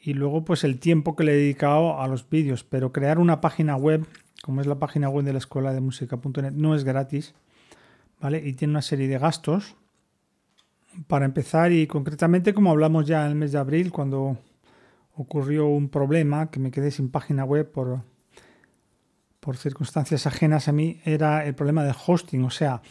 y 0.00 0.14
luego 0.14 0.44
pues 0.44 0.64
el 0.64 0.80
tiempo 0.80 1.14
que 1.14 1.24
le 1.24 1.32
he 1.32 1.36
dedicado 1.36 2.00
a 2.00 2.08
los 2.08 2.28
vídeos, 2.28 2.64
pero 2.64 2.92
crear 2.92 3.18
una 3.18 3.40
página 3.40 3.76
web, 3.76 4.06
como 4.42 4.60
es 4.60 4.66
la 4.66 4.78
página 4.78 5.10
web 5.10 5.24
de 5.24 5.32
la 5.32 5.38
escuela 5.38 5.72
de 5.72 5.80
música.net, 5.80 6.52
no 6.52 6.74
es 6.74 6.84
gratis, 6.84 7.34
¿vale? 8.20 8.42
Y 8.46 8.54
tiene 8.54 8.72
una 8.72 8.82
serie 8.82 9.08
de 9.08 9.18
gastos. 9.18 9.76
Para 11.06 11.24
empezar, 11.24 11.70
y 11.70 11.86
concretamente 11.86 12.52
como 12.52 12.70
hablamos 12.70 13.06
ya 13.06 13.24
en 13.24 13.32
el 13.32 13.34
mes 13.36 13.52
de 13.52 13.58
abril, 13.58 13.92
cuando 13.92 14.38
ocurrió 15.14 15.66
un 15.66 15.88
problema, 15.88 16.50
que 16.50 16.58
me 16.58 16.70
quedé 16.70 16.90
sin 16.90 17.10
página 17.10 17.44
web 17.44 17.70
por, 17.70 18.00
por 19.40 19.56
circunstancias 19.56 20.26
ajenas 20.26 20.68
a 20.68 20.72
mí, 20.72 21.00
era 21.04 21.44
el 21.46 21.54
problema 21.54 21.82
de 21.82 21.94
hosting, 22.06 22.44
o 22.44 22.50
sea, 22.50 22.82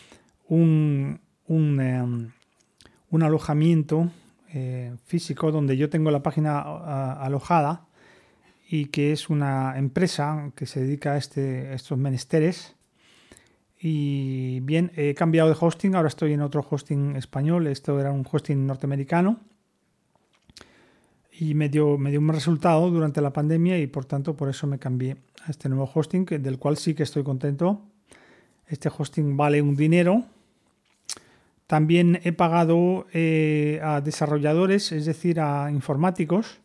un, 0.48 1.20
em, 1.48 2.32
alojamiento 3.22 4.12
eh, 4.52 4.96
físico 5.06 5.52
donde 5.52 5.78
yo 5.78 5.90
tengo 5.90 6.10
la 6.10 6.24
página 6.24 6.60
alojada 7.14 7.86
y 8.68 8.86
que 8.86 9.12
es 9.12 9.30
una 9.30 9.78
empresa 9.78 10.52
que 10.56 10.66
se 10.66 10.82
dedica 10.82 11.14
a, 11.14 11.18
este, 11.18 11.74
estos 11.74 11.98
menesteres. 11.98 12.76
Y 13.80 14.60
bien, 14.62 14.92
he 14.96 15.14
cambiado 15.14 15.50
de 15.50 15.56
hosting, 15.60 15.96
ahora 15.96 16.10
estoy 16.10 16.34
en 16.34 16.42
otro 16.42 16.66
hosting 16.68 17.16
español, 17.16 17.68
esto 17.68 18.00
era 18.00 18.12
un 18.12 18.28
hosting 18.30 18.68
norteamericano 18.68 19.40
y 21.40 21.54
me 21.54 21.70
dio, 21.70 21.98
me 21.98 22.12
dio 22.12 22.20
un 22.20 22.28
resultado 22.28 22.90
durante 22.90 23.22
la 23.22 23.32
pandemia 23.32 23.80
y 23.80 23.88
por 23.88 24.06
tanto 24.06 24.36
por 24.36 24.50
eso 24.50 24.68
me 24.68 24.78
cambié 24.78 25.16
a 25.29 25.29
este 25.50 25.70
nuevo 25.70 25.90
hosting 25.94 26.26
del 26.26 26.60
cual 26.60 26.78
sí 26.78 26.94
que 26.94 27.04
estoy 27.04 27.24
contento. 27.24 27.82
Este 28.68 28.90
hosting 28.96 29.36
vale 29.36 29.62
un 29.62 29.76
dinero. 29.76 30.26
También 31.68 32.20
he 32.24 32.32
pagado 32.32 33.08
eh, 33.14 33.80
a 33.84 34.02
desarrolladores, 34.02 34.92
es 34.92 35.06
decir, 35.06 35.40
a 35.40 35.70
informáticos 35.72 36.60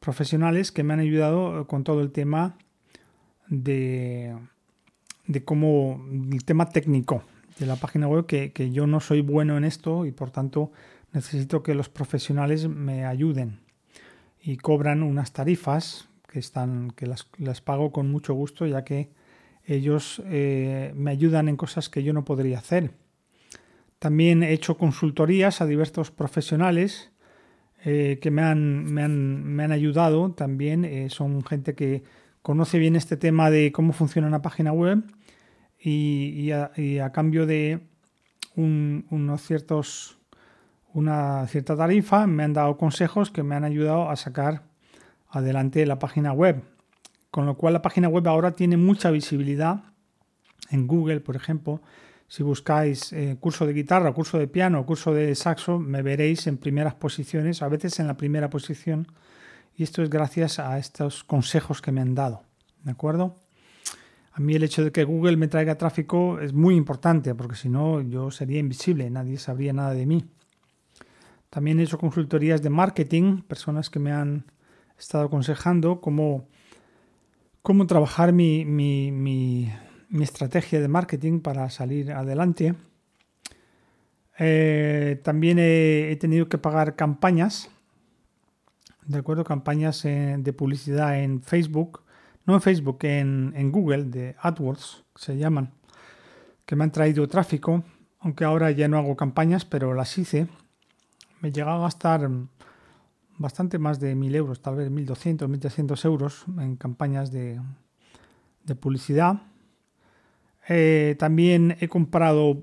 profesionales 0.00 0.72
que 0.72 0.82
me 0.82 0.94
han 0.94 1.00
ayudado 1.00 1.66
con 1.66 1.84
todo 1.84 2.00
el 2.00 2.12
tema 2.12 2.56
de, 3.48 4.36
de 5.26 5.44
cómo 5.44 6.02
el 6.32 6.44
tema 6.44 6.70
técnico 6.70 7.24
de 7.58 7.66
la 7.66 7.76
página 7.76 8.06
web 8.06 8.26
que, 8.26 8.52
que 8.52 8.70
yo 8.70 8.86
no 8.86 9.00
soy 9.00 9.20
bueno 9.20 9.58
en 9.58 9.64
esto 9.64 10.06
y 10.06 10.12
por 10.12 10.30
tanto 10.30 10.70
necesito 11.12 11.62
que 11.62 11.74
los 11.74 11.88
profesionales 11.88 12.68
me 12.68 13.04
ayuden 13.04 13.60
y 14.40 14.56
cobran 14.56 15.02
unas 15.02 15.32
tarifas 15.32 16.07
que, 16.30 16.38
están, 16.38 16.90
que 16.92 17.06
las, 17.06 17.60
pago 17.60 17.90
con 17.90 18.10
mucho 18.10 18.34
gusto 18.34 18.66
ya 18.66 18.84
que 18.84 19.10
ellos 19.64 20.22
eh, 20.26 20.92
me 20.94 21.10
ayudan 21.10 21.48
en 21.48 21.56
cosas 21.56 21.88
que 21.88 22.02
yo 22.02 22.12
no 22.12 22.24
podría 22.24 22.58
hacer. 22.58 22.92
También 23.98 24.42
he 24.42 24.52
hecho 24.52 24.78
consultorías 24.78 25.60
a 25.60 25.66
diversos 25.66 26.10
profesionales 26.10 27.10
eh, 27.84 28.18
que 28.22 28.30
me 28.30 28.42
han, 28.42 28.84
me, 28.84 29.02
han, 29.02 29.44
me 29.44 29.64
han, 29.64 29.72
ayudado 29.72 30.32
también. 30.32 30.84
Eh, 30.84 31.10
son 31.10 31.44
gente 31.44 31.74
que 31.74 32.02
conoce 32.42 32.78
bien 32.78 32.96
este 32.96 33.16
tema 33.16 33.50
de 33.50 33.72
cómo 33.72 33.92
funciona 33.92 34.28
una 34.28 34.42
página 34.42 34.72
web 34.72 35.02
y, 35.80 36.50
a, 36.50 37.12
cambio 37.12 37.46
de 37.46 37.80
unos 38.56 39.42
ciertos 39.42 40.18
una 40.94 41.46
cierta 41.46 41.76
tarifa, 41.76 42.26
me 42.26 42.42
han 42.42 42.54
dado 42.54 42.76
consejos 42.76 43.30
que 43.30 43.42
me 43.42 43.54
han 43.54 43.64
ayudado 43.64 44.10
a 44.10 44.16
sacar 44.16 44.62
adelante 45.30 45.84
la 45.86 45.98
página 45.98 46.32
web. 46.32 46.62
Con 47.30 47.46
lo 47.46 47.56
cual 47.56 47.74
la 47.74 47.82
página 47.82 48.08
web 48.08 48.26
ahora 48.26 48.52
tiene 48.52 48.76
mucha 48.76 49.10
visibilidad 49.10 49.84
en 50.70 50.86
Google, 50.86 51.20
por 51.20 51.36
ejemplo. 51.36 51.80
Si 52.26 52.42
buscáis 52.42 53.12
eh, 53.12 53.36
curso 53.40 53.66
de 53.66 53.72
guitarra, 53.72 54.12
curso 54.12 54.38
de 54.38 54.48
piano, 54.48 54.84
curso 54.84 55.14
de 55.14 55.34
saxo, 55.34 55.78
me 55.78 56.02
veréis 56.02 56.46
en 56.46 56.58
primeras 56.58 56.94
posiciones, 56.94 57.62
a 57.62 57.68
veces 57.68 58.00
en 58.00 58.06
la 58.06 58.16
primera 58.16 58.50
posición. 58.50 59.08
Y 59.76 59.82
esto 59.82 60.02
es 60.02 60.10
gracias 60.10 60.58
a 60.58 60.78
estos 60.78 61.24
consejos 61.24 61.80
que 61.80 61.92
me 61.92 62.00
han 62.00 62.14
dado. 62.14 62.42
¿De 62.84 62.90
acuerdo? 62.90 63.36
A 64.32 64.40
mí 64.40 64.54
el 64.54 64.62
hecho 64.62 64.84
de 64.84 64.92
que 64.92 65.04
Google 65.04 65.36
me 65.36 65.48
traiga 65.48 65.76
tráfico 65.76 66.38
es 66.40 66.52
muy 66.52 66.76
importante, 66.76 67.34
porque 67.34 67.56
si 67.56 67.68
no 67.68 68.00
yo 68.00 68.30
sería 68.30 68.58
invisible, 68.58 69.10
nadie 69.10 69.38
sabría 69.38 69.72
nada 69.72 69.94
de 69.94 70.06
mí. 70.06 70.24
También 71.50 71.80
he 71.80 71.84
hecho 71.84 71.98
consultorías 71.98 72.62
de 72.62 72.70
marketing, 72.70 73.42
personas 73.42 73.90
que 73.90 73.98
me 73.98 74.12
han 74.12 74.44
estado 74.98 75.24
aconsejando 75.24 76.00
cómo, 76.00 76.48
cómo 77.62 77.86
trabajar 77.86 78.32
mi, 78.32 78.64
mi, 78.64 79.72
estrategia 80.20 80.80
de 80.80 80.88
marketing 80.88 81.40
para 81.40 81.70
salir 81.70 82.12
adelante. 82.12 82.74
Eh, 84.38 85.20
también 85.22 85.58
he, 85.60 86.16
tenido 86.20 86.48
que 86.48 86.58
pagar 86.58 86.96
campañas, 86.96 87.70
de 89.06 89.18
acuerdo, 89.18 89.44
campañas 89.44 90.04
eh, 90.04 90.36
de 90.38 90.52
publicidad 90.52 91.20
en 91.20 91.42
Facebook, 91.42 92.02
no 92.46 92.54
en 92.54 92.60
Facebook, 92.60 92.98
en, 93.02 93.52
en 93.56 93.72
Google, 93.72 94.04
de 94.04 94.36
AdWords, 94.40 95.04
se 95.14 95.36
llaman, 95.36 95.72
que 96.66 96.76
me 96.76 96.84
han 96.84 96.92
traído 96.92 97.26
tráfico, 97.28 97.84
aunque 98.20 98.44
ahora 98.44 98.70
ya 98.70 98.88
no 98.88 98.98
hago 98.98 99.16
campañas, 99.16 99.64
pero 99.64 99.94
las 99.94 100.16
hice 100.18 100.48
me 101.40 101.52
llega 101.52 101.74
a 101.74 101.78
gastar 101.78 102.28
bastante 103.38 103.78
más 103.78 104.00
de 104.00 104.14
1.000 104.14 104.34
euros, 104.34 104.60
tal 104.60 104.76
vez 104.76 104.90
1.200, 104.90 105.48
1.300 105.48 106.04
euros 106.04 106.44
en 106.58 106.76
campañas 106.76 107.30
de, 107.30 107.60
publicidad. 108.80 109.42
Eh, 110.68 111.16
también 111.18 111.76
he 111.80 111.88
comprado 111.88 112.62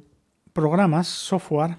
programas, 0.54 1.08
software, 1.08 1.78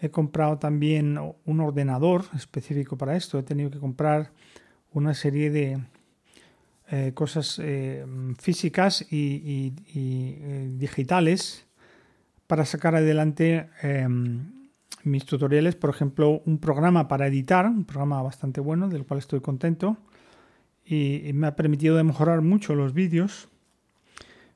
He 0.00 0.10
comprado 0.10 0.58
también 0.58 1.18
un 1.44 1.60
ordenador 1.60 2.24
específico 2.36 2.96
para 2.96 3.16
esto. 3.16 3.38
He 3.38 3.42
tenido 3.42 3.70
que 3.70 3.78
comprar 3.78 4.30
una 4.92 5.12
serie 5.12 5.50
de 5.50 5.80
eh, 6.90 7.12
cosas 7.14 7.58
eh, 7.62 8.06
físicas 8.38 9.04
y, 9.10 9.70
digitales 10.78 11.66
para 12.46 12.64
sacar 12.64 12.94
adelante 12.94 13.68
em, 13.82 14.52
mis 15.04 15.24
tutoriales. 15.24 15.76
Por 15.76 15.90
ejemplo, 15.90 16.42
un 16.44 16.58
programa 16.58 17.08
para 17.08 17.26
editar, 17.26 17.66
un 17.66 17.84
programa 17.84 18.22
bastante 18.22 18.60
bueno, 18.60 18.88
del 18.88 19.04
cual 19.04 19.18
estoy 19.18 19.40
contento. 19.40 19.96
Y, 20.84 21.30
me 21.34 21.46
ha 21.46 21.56
permitido 21.56 22.02
mejorar 22.02 22.42
mucho 22.42 22.74
los 22.74 22.94
vídeos. 22.94 23.48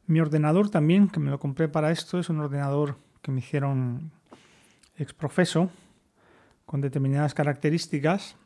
Mi 0.06 0.20
ordenador 0.20 0.70
también, 0.70 1.08
que 1.08 1.20
me 1.20 1.30
lo 1.30 1.38
compré 1.38 1.68
para 1.68 1.90
esto, 1.90 2.18
es 2.18 2.28
un 2.28 2.40
ordenador 2.40 2.96
que 3.20 3.30
me 3.30 3.40
hicieron 3.40 4.10
exprofeso 4.96 5.70
con 6.66 6.80
determinadas 6.80 7.34
características. 7.34 8.36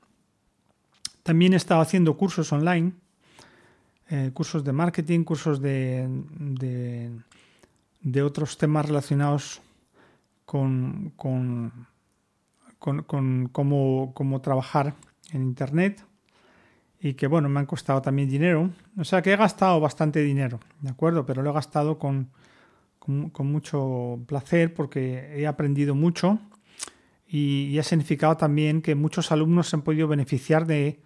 También 1.22 1.52
he 1.52 1.56
estado 1.56 1.80
haciendo 1.80 2.16
cursos 2.16 2.52
online, 2.52 2.92
eh, 4.10 4.30
cursos 4.32 4.62
de 4.64 4.72
marketing, 4.72 5.24
cursos 5.24 5.60
de, 5.60 6.08
de, 8.02 8.22
otros 8.22 8.56
temas 8.58 8.86
relacionados 8.86 9.60
con, 10.46 11.12
con, 11.16 11.72
con, 12.78 13.48
cómo, 13.52 14.12
cómo, 14.14 14.40
trabajar 14.40 14.94
en 15.32 15.42
Internet 15.42 16.02
y 17.00 17.14
que, 17.14 17.26
bueno, 17.26 17.48
me 17.48 17.60
han 17.60 17.66
costado 17.66 18.00
también 18.00 18.30
dinero. 18.30 18.70
O 18.96 19.04
sea 19.04 19.20
que 19.20 19.32
he 19.32 19.36
gastado 19.36 19.80
bastante 19.80 20.22
dinero, 20.22 20.60
¿de 20.80 20.90
acuerdo? 20.90 21.26
Pero 21.26 21.42
lo 21.42 21.50
he 21.50 21.52
gastado 21.52 21.98
con, 21.98 22.30
con, 23.00 23.46
mucho 23.46 24.20
placer 24.26 24.72
porque 24.72 25.34
he 25.36 25.46
aprendido 25.46 25.94
mucho 25.94 26.38
y, 27.28 27.76
ha 27.78 27.82
significado 27.82 28.36
también 28.36 28.82
que 28.82 28.94
muchos 28.94 29.32
alumnos 29.32 29.68
se 29.68 29.76
han 29.76 29.82
podido 29.82 30.06
beneficiar 30.08 30.64
de 30.64 31.00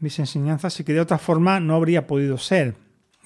mis 0.00 0.18
enseñanzas 0.18 0.78
y 0.80 0.84
que 0.84 0.92
de 0.92 1.00
otra 1.00 1.18
forma 1.18 1.60
no 1.60 1.76
habría 1.76 2.06
podido 2.08 2.38
ser. 2.38 2.74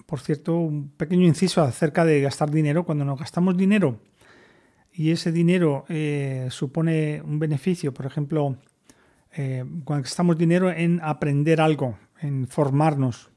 Por 0.05 0.21
cierto, 0.21 0.57
un 0.57 0.91
pequeño 0.91 1.27
inciso 1.27 1.63
acerca 1.63 2.05
de 2.05 2.21
gastar 2.21 2.51
dinero. 2.51 2.85
Cuando 2.85 3.07
nos 3.07 3.19
gastamos 3.19 3.57
dinero 3.57 3.99
y 4.97 5.11
ese 5.11 5.33
dinero 5.33 5.85
eh, 5.89 6.47
supone 6.51 7.21
un 7.23 7.41
beneficio, 7.41 7.93
por 7.93 8.07
ejemplo, 8.07 8.57
eh, 9.33 9.65
cuando 9.85 10.05
gastamos 10.05 10.39
dinero 10.39 10.71
en 10.71 11.01
aprender 11.03 11.61
algo, 11.61 11.99
en 12.21 12.47
formarnos, 12.47 13.31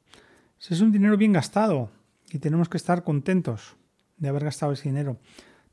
ese 0.62 0.76
es 0.76 0.82
un 0.82 0.92
dinero 0.92 1.18
bien 1.18 1.34
gastado 1.34 1.90
y 2.32 2.38
tenemos 2.38 2.70
que 2.70 2.78
estar 2.78 3.04
contentos 3.04 3.76
de 4.18 4.30
haber 4.30 4.44
gastado 4.44 4.72
ese 4.72 4.90
dinero. 4.90 5.18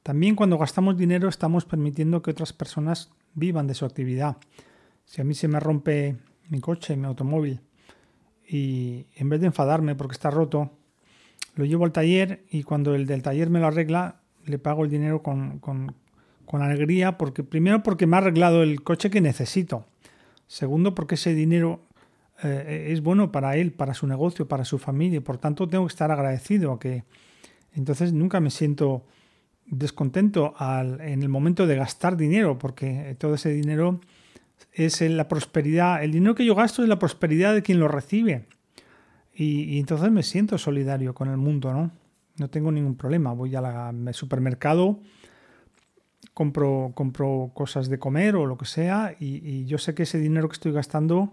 También 0.02 0.36
cuando 0.36 0.56
gastamos 0.56 0.96
dinero 0.96 1.28
estamos 1.28 1.66
permitiendo 1.66 2.22
que 2.22 2.30
otras 2.30 2.54
personas 2.54 3.10
vivan 3.34 3.66
de 3.66 3.74
su 3.74 3.84
actividad. 3.84 4.38
Si 5.04 5.20
a 5.20 5.24
mí 5.24 5.34
se 5.34 5.48
me 5.48 5.60
rompe 5.60 6.16
mi 6.48 6.60
coche, 6.60 6.96
mi 6.96 7.06
automóvil, 7.06 7.60
y 8.46 9.06
en 9.16 9.28
vez 9.28 9.40
de 9.40 9.48
enfadarme 9.48 9.94
porque 9.94 10.12
está 10.12 10.30
roto, 10.30 10.70
lo 11.56 11.64
llevo 11.64 11.84
al 11.84 11.92
taller 11.92 12.44
y 12.50 12.62
cuando 12.62 12.94
el 12.94 13.06
del 13.06 13.22
taller 13.22 13.50
me 13.50 13.60
lo 13.60 13.66
arregla, 13.66 14.20
le 14.44 14.58
pago 14.58 14.84
el 14.84 14.90
dinero 14.90 15.22
con, 15.22 15.58
con, 15.58 15.94
alegría, 16.62 17.18
porque 17.18 17.42
primero 17.42 17.82
porque 17.82 18.06
me 18.06 18.16
ha 18.16 18.20
arreglado 18.20 18.62
el 18.62 18.82
coche 18.82 19.10
que 19.10 19.20
necesito. 19.20 19.86
Segundo, 20.46 20.94
porque 20.94 21.16
ese 21.16 21.34
dinero 21.34 21.80
eh, 22.42 22.88
es 22.90 23.02
bueno 23.02 23.32
para 23.32 23.56
él, 23.56 23.72
para 23.72 23.92
su 23.94 24.06
negocio, 24.06 24.46
para 24.46 24.64
su 24.64 24.78
familia, 24.78 25.16
y 25.16 25.20
por 25.20 25.38
tanto 25.38 25.68
tengo 25.68 25.84
que 25.86 25.92
estar 25.92 26.12
agradecido 26.12 26.72
a 26.72 26.78
que 26.78 27.02
entonces 27.72 28.12
nunca 28.12 28.38
me 28.38 28.50
siento 28.50 29.04
descontento 29.66 30.54
en 31.00 31.22
el 31.22 31.28
momento 31.28 31.66
de 31.66 31.76
gastar 31.76 32.16
dinero, 32.16 32.58
porque 32.58 33.16
todo 33.18 33.34
ese 33.34 33.50
dinero 33.50 34.00
es 34.72 35.00
la 35.00 35.28
prosperidad, 35.28 36.02
el 36.02 36.12
dinero 36.12 36.34
que 36.34 36.44
yo 36.44 36.54
gasto 36.54 36.82
es 36.82 36.88
la 36.88 36.98
prosperidad 36.98 37.54
de 37.54 37.62
quien 37.62 37.80
lo 37.80 37.88
recibe. 37.88 38.46
Y, 39.36 39.80
entonces 39.80 40.12
me 40.12 40.22
siento 40.22 40.58
solidario 40.58 41.14
con 41.14 41.28
el 41.28 41.36
mundo, 41.36 41.72
¿no? 41.72 41.90
No 42.36 42.48
tengo 42.50 42.72
ningún 42.72 42.96
problema. 42.96 43.32
Voy 43.32 43.54
al 43.54 44.14
supermercado, 44.14 45.00
compro, 46.32 46.92
compro 46.94 47.52
cosas 47.54 47.88
de 47.88 47.98
comer 47.98 48.36
o 48.36 48.46
lo 48.46 48.58
que 48.58 48.66
sea, 48.66 49.14
y, 49.18 49.64
yo 49.66 49.78
sé 49.78 49.94
que 49.94 50.02
ese 50.02 50.18
dinero 50.18 50.48
que 50.48 50.54
estoy 50.54 50.72
gastando 50.72 51.32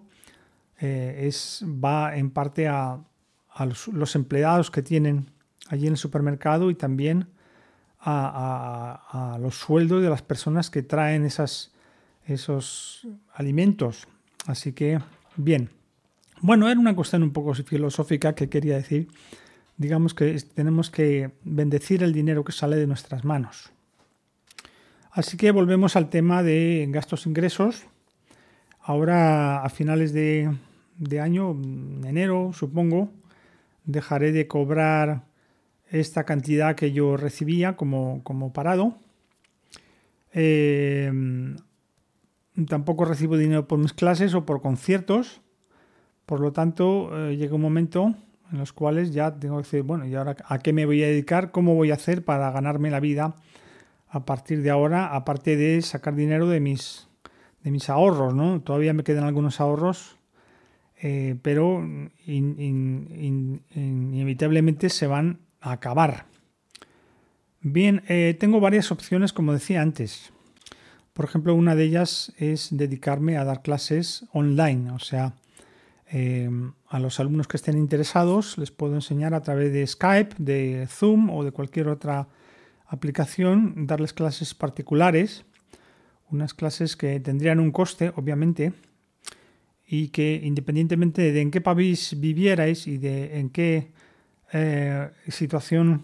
eh, 0.79 1.25
es, 1.27 1.63
va 1.65 2.15
en 2.15 2.29
parte 2.29 2.67
a, 2.67 2.99
los 3.91 4.15
empleados 4.15 4.71
que 4.71 4.81
tienen 4.81 5.29
allí 5.67 5.85
en 5.85 5.93
el 5.93 5.97
supermercado 5.97 6.71
y 6.71 6.75
también 6.75 7.27
a, 7.99 9.37
los 9.41 9.55
sueldos 9.55 10.01
de 10.01 10.09
las 10.09 10.21
personas 10.21 10.69
que 10.69 10.81
traen 10.81 11.25
esas, 11.25 11.71
esos 12.25 13.07
alimentos. 13.33 14.07
Así 14.47 14.73
que, 14.73 14.99
bien. 15.35 15.69
Bueno, 16.41 16.69
era 16.69 16.79
una 16.79 16.95
cuestión 16.95 17.23
un 17.23 17.31
poco 17.31 17.53
filosófica 17.53 18.33
que 18.33 18.49
quería 18.49 18.75
decir. 18.75 19.07
Digamos 19.81 20.13
que 20.13 20.39
tenemos 20.53 20.91
que 20.91 21.31
bendecir 21.43 22.03
el 22.03 22.13
dinero 22.13 22.43
que 22.43 22.51
sale 22.51 22.75
de 22.75 22.85
nuestras 22.85 23.25
manos. 23.25 23.71
Así 25.09 25.37
que 25.37 25.49
volvemos 25.49 25.95
al 25.95 26.11
tema 26.11 26.43
de 26.43 26.85
gastos-ingresos. 26.91 27.87
Ahora, 28.79 29.63
a 29.63 29.69
finales 29.69 30.13
de, 30.13 30.55
año, 31.19 31.59
enero, 32.05 32.51
supongo, 32.53 33.09
dejaré 33.83 34.31
de 34.31 34.45
cobrar 34.45 35.23
esta 35.89 36.25
cantidad 36.25 36.75
que 36.75 36.91
yo 36.91 37.17
recibía 37.17 37.75
como, 37.75 38.51
parado. 38.53 38.99
Eh, 40.31 41.11
tampoco 42.67 43.05
recibo 43.05 43.35
dinero 43.35 43.67
por 43.67 43.79
mis 43.79 43.93
clases 43.93 44.35
o 44.35 44.45
por 44.45 44.61
conciertos. 44.61 45.41
Por 46.27 46.39
lo 46.39 46.51
tanto, 46.51 47.09
eh, 47.29 47.35
llega 47.35 47.55
un 47.55 47.61
momento 47.61 48.15
en 48.51 48.57
los 48.57 48.73
cuales 48.73 49.13
ya 49.13 49.39
tengo 49.39 49.57
que 49.57 49.63
decir, 49.63 49.83
bueno, 49.83 50.05
¿y 50.05 50.15
ahora 50.15 50.35
a 50.45 50.59
qué 50.59 50.73
me 50.73 50.85
voy 50.85 51.01
a 51.03 51.07
dedicar? 51.07 51.51
¿Cómo 51.51 51.75
voy 51.75 51.91
a 51.91 51.95
hacer 51.95 52.25
para 52.25 52.51
ganarme 52.51 52.91
la 52.91 52.99
vida 52.99 53.35
a 54.09 54.25
partir 54.25 54.61
de 54.61 54.69
ahora? 54.69 55.15
Aparte 55.15 55.55
de 55.55 55.81
sacar 55.81 56.15
dinero 56.15 56.49
de 56.49 56.59
mis, 56.59 57.07
de 57.63 57.71
mis 57.71 57.89
ahorros, 57.89 58.35
¿no? 58.35 58.59
Todavía 58.61 58.93
me 58.93 59.03
quedan 59.03 59.23
algunos 59.23 59.61
ahorros, 59.61 60.17
eh, 61.01 61.37
pero 61.41 61.81
inevitablemente 62.25 64.89
se 64.89 65.07
van 65.07 65.39
acabar. 65.61 66.25
Bien, 67.61 68.03
eh, 68.07 68.35
tengo 68.39 68.59
varias 68.59 68.91
opciones, 68.91 69.33
como 69.33 69.53
decía 69.53 69.81
antes. 69.81 70.33
Por 71.13 71.25
ejemplo, 71.25 71.53
una 71.53 71.75
de 71.75 71.83
ellas 71.83 72.33
es 72.37 72.69
dedicarme 72.71 73.37
a 73.37 73.45
dar 73.45 73.61
clases 73.61 74.25
online, 74.31 74.91
o 74.91 74.99
sea, 74.99 75.33
em, 76.11 76.73
a 76.89 76.99
los 76.99 77.19
alumnos 77.19 77.47
que 77.47 77.57
estén 77.57 77.77
interesados 77.77 78.57
les 78.57 78.69
puedo 78.69 78.95
enseñar 78.95 79.33
a 79.33 79.41
través 79.41 79.71
de 79.71 79.87
Skype, 79.87 80.35
de 80.37 80.87
Zoom 80.87 81.29
o 81.29 81.43
de 81.43 81.51
cualquier 81.51 81.87
otra 81.87 82.27
aplicación, 82.87 83.87
darles 83.87 84.11
clases 84.11 84.53
particulares, 84.53 85.45
unas 86.29 86.53
clases 86.53 86.97
que 86.97 87.19
tendrían 87.19 87.59
un 87.59 87.71
coste, 87.71 88.11
obviamente, 88.15 88.73
y 89.87 90.09
que 90.09 90.41
independientemente 90.43 91.31
de 91.31 91.41
en 91.41 91.51
qué 91.51 91.61
país 91.61 92.15
vivierais 92.19 92.87
y 92.87 92.97
de 92.97 93.39
en 93.39 93.49
qué 93.49 93.91
eh, 94.53 95.09
situación, 95.29 96.03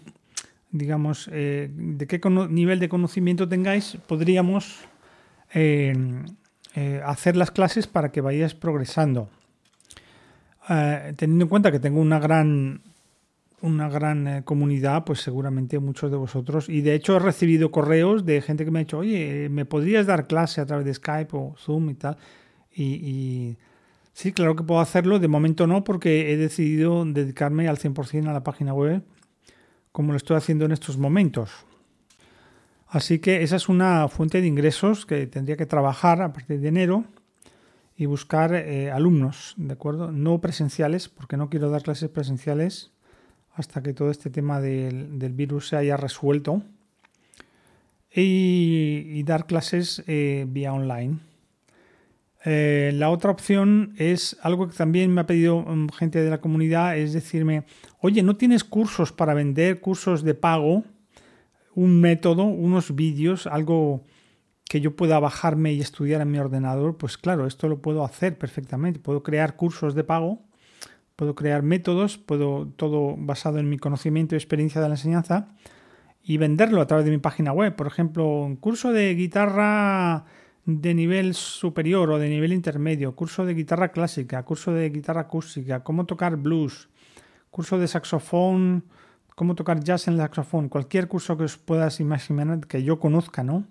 digamos, 0.70 1.28
eh, 1.32 1.70
de 1.70 2.06
qué 2.06 2.20
nivel 2.50 2.80
de 2.80 2.88
conocimiento 2.88 3.48
tengáis, 3.48 3.98
podríamos 4.06 4.80
eh, 5.54 5.94
hacer 7.04 7.36
las 7.36 7.50
clases 7.50 7.86
para 7.86 8.10
que 8.12 8.20
vayáis 8.20 8.54
progresando. 8.54 9.28
Teniendo 11.16 11.44
en 11.44 11.48
cuenta 11.48 11.72
que 11.72 11.80
tengo 11.80 12.00
una 12.00 12.18
gran 12.18 12.82
una 13.60 13.88
gran 13.88 14.42
comunidad, 14.42 15.04
pues 15.04 15.20
seguramente 15.20 15.80
muchos 15.80 16.12
de 16.12 16.16
vosotros, 16.16 16.68
y 16.68 16.80
de 16.80 16.94
hecho 16.94 17.16
he 17.16 17.18
recibido 17.18 17.72
correos 17.72 18.24
de 18.24 18.40
gente 18.40 18.64
que 18.64 18.70
me 18.70 18.78
ha 18.78 18.84
dicho, 18.84 18.98
oye, 18.98 19.48
¿me 19.50 19.64
podrías 19.64 20.06
dar 20.06 20.28
clase 20.28 20.60
a 20.60 20.66
través 20.66 20.86
de 20.86 20.94
Skype 20.94 21.36
o 21.36 21.56
Zoom 21.58 21.90
y 21.90 21.94
tal? 21.94 22.16
y 22.72 23.56
Sí, 24.18 24.32
claro 24.32 24.56
que 24.56 24.64
puedo 24.64 24.80
hacerlo. 24.80 25.20
De 25.20 25.28
momento 25.28 25.68
no, 25.68 25.84
porque 25.84 26.32
he 26.32 26.36
decidido 26.36 27.04
dedicarme 27.04 27.68
al 27.68 27.78
100% 27.78 28.26
a 28.28 28.32
la 28.32 28.42
página 28.42 28.74
web, 28.74 29.04
como 29.92 30.10
lo 30.10 30.16
estoy 30.16 30.36
haciendo 30.36 30.64
en 30.64 30.72
estos 30.72 30.98
momentos. 30.98 31.52
Así 32.88 33.20
que 33.20 33.44
esa 33.44 33.54
es 33.54 33.68
una 33.68 34.08
fuente 34.08 34.40
de 34.40 34.48
ingresos 34.48 35.06
que 35.06 35.28
tendría 35.28 35.56
que 35.56 35.66
trabajar 35.66 36.20
a 36.20 36.32
partir 36.32 36.58
de 36.58 36.66
enero 36.66 37.04
y 37.98 38.06
buscar 38.06 38.54
eh, 38.54 38.92
alumnos, 38.92 39.54
¿de 39.56 39.72
acuerdo? 39.72 40.12
No 40.12 40.40
presenciales, 40.40 41.08
porque 41.08 41.36
no 41.36 41.50
quiero 41.50 41.68
dar 41.68 41.82
clases 41.82 42.08
presenciales 42.08 42.92
hasta 43.54 43.82
que 43.82 43.92
todo 43.92 44.12
este 44.12 44.30
tema 44.30 44.60
del, 44.60 45.32
virus 45.34 45.68
se 45.68 45.76
haya 45.76 45.96
resuelto. 45.96 46.62
Y, 48.14 49.22
dar 49.24 49.46
clases 49.46 50.02
eh, 50.06 50.46
vía 50.48 50.72
online. 50.72 51.18
Eh, 52.44 52.92
la 52.94 53.10
otra 53.10 53.32
opción 53.32 53.94
es 53.98 54.36
algo 54.42 54.68
que 54.68 54.76
también 54.76 55.12
me 55.12 55.20
ha 55.20 55.26
pedido 55.26 55.60
mm, 55.60 55.88
gente 55.88 56.22
de 56.22 56.30
la 56.30 56.40
comunidad, 56.40 56.96
es 56.96 57.12
decirme, 57.12 57.64
oye, 58.00 58.22
¿no 58.22 58.36
tienes 58.36 58.62
cursos 58.62 59.12
para 59.12 59.34
vender, 59.34 59.80
cursos 59.80 60.22
de 60.22 60.34
pago? 60.34 60.84
Un 61.74 62.00
método, 62.00 62.44
unos 62.44 62.94
vídeos, 62.94 63.48
algo, 63.48 64.04
que 64.68 64.80
yo 64.80 64.94
pueda 64.94 65.18
bajarme 65.18 65.72
y 65.72 65.80
estudiar 65.80 66.20
en 66.20 66.30
mi 66.30 66.38
ordenador, 66.38 66.96
pues 66.96 67.16
claro, 67.16 67.46
esto 67.46 67.68
lo 67.68 67.80
puedo 67.80 68.04
hacer 68.04 68.36
perfectamente. 68.36 69.00
Puedo 69.00 69.22
crear 69.22 69.56
cursos 69.56 69.94
de 69.94 70.04
pago, 70.04 70.42
puedo 71.16 71.34
crear 71.34 71.62
métodos, 71.62 72.18
puedo 72.18 72.68
todo 72.76 73.16
basado 73.16 73.58
en 73.58 73.68
mi 73.68 73.78
conocimiento 73.78 74.34
y 74.34 74.38
experiencia 74.38 74.80
de 74.80 74.88
la 74.88 74.94
enseñanza 74.94 75.48
y 76.22 76.36
venderlo 76.36 76.82
a 76.82 76.86
través 76.86 77.06
de 77.06 77.10
mi 77.10 77.18
página 77.18 77.52
web. 77.52 77.74
Por 77.74 77.86
ejemplo, 77.86 78.28
un 78.42 78.56
curso 78.56 78.92
de 78.92 79.14
guitarra 79.14 80.26
de 80.66 80.92
nivel 80.92 81.32
superior 81.32 82.10
o 82.10 82.18
de 82.18 82.28
nivel 82.28 82.52
intermedio, 82.52 83.16
curso 83.16 83.46
de 83.46 83.54
guitarra 83.54 83.88
clásica, 83.88 84.42
curso 84.42 84.70
de 84.70 84.90
guitarra 84.90 85.22
acústica, 85.22 85.82
cómo 85.82 86.04
tocar 86.04 86.36
blues, 86.36 86.90
curso 87.50 87.78
de 87.78 87.88
saxofón, 87.88 88.84
cómo 89.34 89.54
tocar 89.54 89.82
jazz 89.82 90.08
en 90.08 90.14
el 90.14 90.20
saxofón, 90.20 90.68
cualquier 90.68 91.08
curso 91.08 91.38
que 91.38 91.44
os 91.44 91.56
puedas 91.56 92.00
imaginar 92.00 92.66
que 92.66 92.82
yo 92.82 93.00
conozca, 93.00 93.42
¿no? 93.42 93.64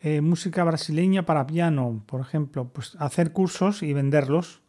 Eh, 0.00 0.20
música 0.20 0.62
brasileña 0.62 1.26
para 1.26 1.46
piano, 1.46 2.04
por 2.06 2.20
ejemplo, 2.20 2.68
pues 2.68 2.94
hacer 3.00 3.32
cursos 3.32 3.82
y 3.82 3.92
venderlos. 3.92 4.60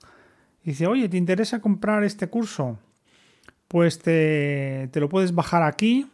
Y 0.64 0.72
dice, 0.72 0.88
oye, 0.88 1.08
¿te 1.08 1.18
interesa 1.18 1.62
comprar 1.62 2.04
este 2.04 2.30
curso? 2.30 2.80
Pues 3.68 4.00
te, 4.00 4.90
lo 4.94 5.08
puedes 5.08 5.36
bajar 5.36 5.62
aquí 5.62 6.08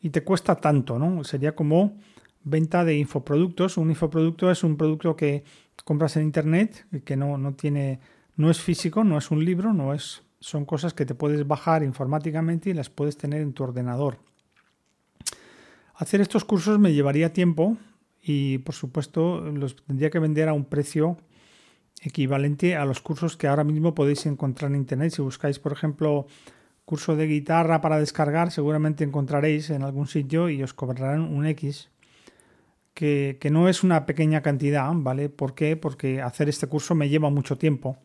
y 0.00 0.10
te 0.10 0.22
cuesta 0.22 0.54
tanto, 0.54 0.98
¿no? 0.98 1.24
Sería 1.24 1.56
como 1.56 1.96
venta 2.44 2.84
de 2.84 2.96
infoproductos. 2.96 3.76
Un 3.78 3.90
infoproducto 3.90 4.48
es 4.48 4.62
un 4.62 4.76
producto 4.76 5.16
que 5.16 5.42
compras 5.84 6.16
en 6.16 6.22
internet 6.22 6.86
que 7.04 7.16
no, 7.16 7.38
no 7.38 7.54
tiene, 7.54 7.98
no 8.36 8.48
es 8.48 8.60
físico, 8.60 9.02
no 9.02 9.18
es 9.18 9.32
un 9.32 9.44
libro, 9.44 9.72
no 9.72 9.92
es, 9.92 10.22
son 10.38 10.64
cosas 10.64 10.94
que 10.94 11.04
te 11.04 11.16
puedes 11.16 11.44
bajar 11.48 11.82
informáticamente 11.82 12.70
y 12.70 12.74
las 12.74 12.90
puedes 12.90 13.16
tener 13.16 13.42
en 13.42 13.52
tu 13.52 13.64
ordenador. 13.64 14.18
Hacer 15.96 16.20
estos 16.20 16.44
cursos 16.44 16.78
me 16.78 16.92
llevaría 16.92 17.32
tiempo 17.32 17.76
y 18.28 18.58
por 18.58 18.74
supuesto 18.74 19.40
los 19.52 19.76
tendría 19.76 20.10
que 20.10 20.18
vender 20.18 20.48
a 20.48 20.52
un 20.52 20.64
precio 20.64 21.16
equivalente 22.02 22.74
a 22.74 22.84
los 22.84 23.00
cursos 23.00 23.36
que 23.36 23.46
ahora 23.46 23.62
mismo 23.62 23.94
podéis 23.94 24.26
encontrar 24.26 24.72
en 24.72 24.78
internet. 24.78 25.12
Si 25.12 25.22
buscáis, 25.22 25.60
por 25.60 25.72
ejemplo, 25.72 26.26
curso 26.84 27.14
de 27.14 27.28
guitarra 27.28 27.80
para 27.80 28.00
descargar, 28.00 28.50
seguramente 28.50 29.04
encontraréis 29.04 29.70
en 29.70 29.84
algún 29.84 30.08
sitio 30.08 30.50
y 30.50 30.60
os 30.60 30.74
cobrarán 30.74 31.20
un 31.20 31.46
X, 31.46 31.88
que, 32.94 33.38
no 33.52 33.68
es 33.68 33.84
una 33.84 34.06
pequeña 34.06 34.42
cantidad, 34.42 34.90
¿vale? 34.92 35.28
¿Por 35.28 35.54
qué? 35.54 35.76
Porque 35.76 36.20
hacer 36.20 36.48
este 36.48 36.66
curso 36.66 36.96
me 36.96 37.08
lleva 37.08 37.30
mucho 37.30 37.56
tiempo 37.56 37.96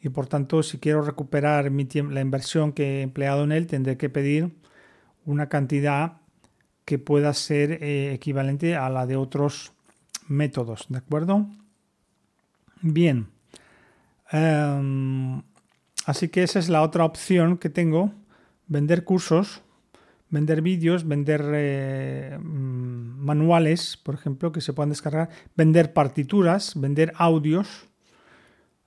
y 0.00 0.08
por 0.08 0.26
tanto 0.26 0.62
si 0.62 0.78
quiero 0.78 1.02
recuperar 1.02 1.70
mi 1.70 1.86
la 2.10 2.20
inversión 2.20 2.72
que 2.72 3.00
he 3.00 3.02
empleado 3.02 3.44
en 3.44 3.52
él 3.52 3.66
tendré 3.66 3.98
que 3.98 4.08
pedir 4.08 4.54
una 5.26 5.48
cantidad 5.48 6.18
que 6.84 6.98
pueda 6.98 7.32
ser 7.34 7.82
eh, 7.82 8.12
equivalente 8.12 8.76
a 8.76 8.88
la 8.90 9.06
de 9.06 9.16
otros 9.16 9.72
métodos, 10.28 10.86
¿de 10.88 10.98
acuerdo? 10.98 11.46
Bien. 12.82 13.28
Em, 14.30 15.42
Así 16.04 16.28
que 16.28 16.42
esa 16.42 16.58
es 16.58 16.68
la 16.68 16.82
otra 16.82 17.04
opción 17.04 17.56
que 17.56 17.70
tengo, 17.70 18.12
vender 18.66 19.04
cursos, 19.04 19.62
vender 20.28 20.60
vídeos, 20.60 21.08
vender 21.08 21.42
eh, 21.54 22.38
mm, 22.38 23.24
manuales, 23.24 23.96
por 23.96 24.14
ejemplo, 24.14 24.52
que 24.52 24.60
se 24.60 24.74
puedan 24.74 24.90
descargar, 24.90 25.30
vender 25.56 25.94
partituras, 25.94 26.78
vender 26.78 27.12
audios, 27.16 27.86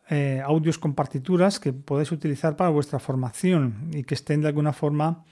eh, 0.09 0.41
audios 0.45 0.77
con 0.77 0.93
partituras 0.93 1.59
que 1.59 1.73
podéis 1.73 2.11
utilizar 2.11 2.55
para 2.55 2.69
vuestra 2.69 2.99
formación 2.99 3.89
y 3.93 4.03
que 4.03 4.13
estén 4.13 4.41
de 4.41 4.47
alguna 4.47 4.73
forma 4.73 5.25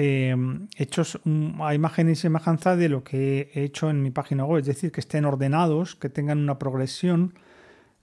eh, 0.00 0.32
hechos 0.76 1.18
a 1.58 1.74
imagen 1.74 2.08
y 2.08 2.14
semejanza 2.14 2.76
de 2.76 2.88
lo 2.88 3.02
que 3.02 3.50
he 3.52 3.64
hecho 3.64 3.90
en 3.90 4.00
mi 4.00 4.12
página 4.12 4.44
web, 4.44 4.60
es 4.60 4.66
decir, 4.66 4.92
que 4.92 5.00
estén 5.00 5.24
ordenados, 5.24 5.96
que 5.96 6.08
tengan 6.08 6.38
una 6.38 6.56
progresión, 6.56 7.34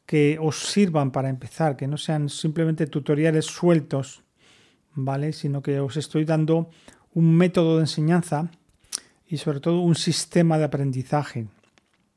que 0.06 0.38
os 0.42 0.60
sirvan 0.60 1.12
para 1.12 1.30
empezar, 1.30 1.78
que 1.78 1.88
no 1.88 1.96
sean 1.96 2.28
simplemente 2.28 2.88
tutoriales 2.88 3.46
sueltos, 3.46 4.24
¿vale? 4.94 5.32
Sino 5.32 5.62
que 5.62 5.80
os 5.80 5.96
estoy 5.96 6.26
dando 6.26 6.70
un 7.14 7.34
método 7.34 7.78
de 7.78 7.84
enseñanza 7.84 8.52
y 9.26 9.38
sobre 9.38 9.62
todo 9.62 9.80
un 9.80 9.96
sistema 9.96 10.58
de 10.58 10.66
aprendizaje, 10.66 11.48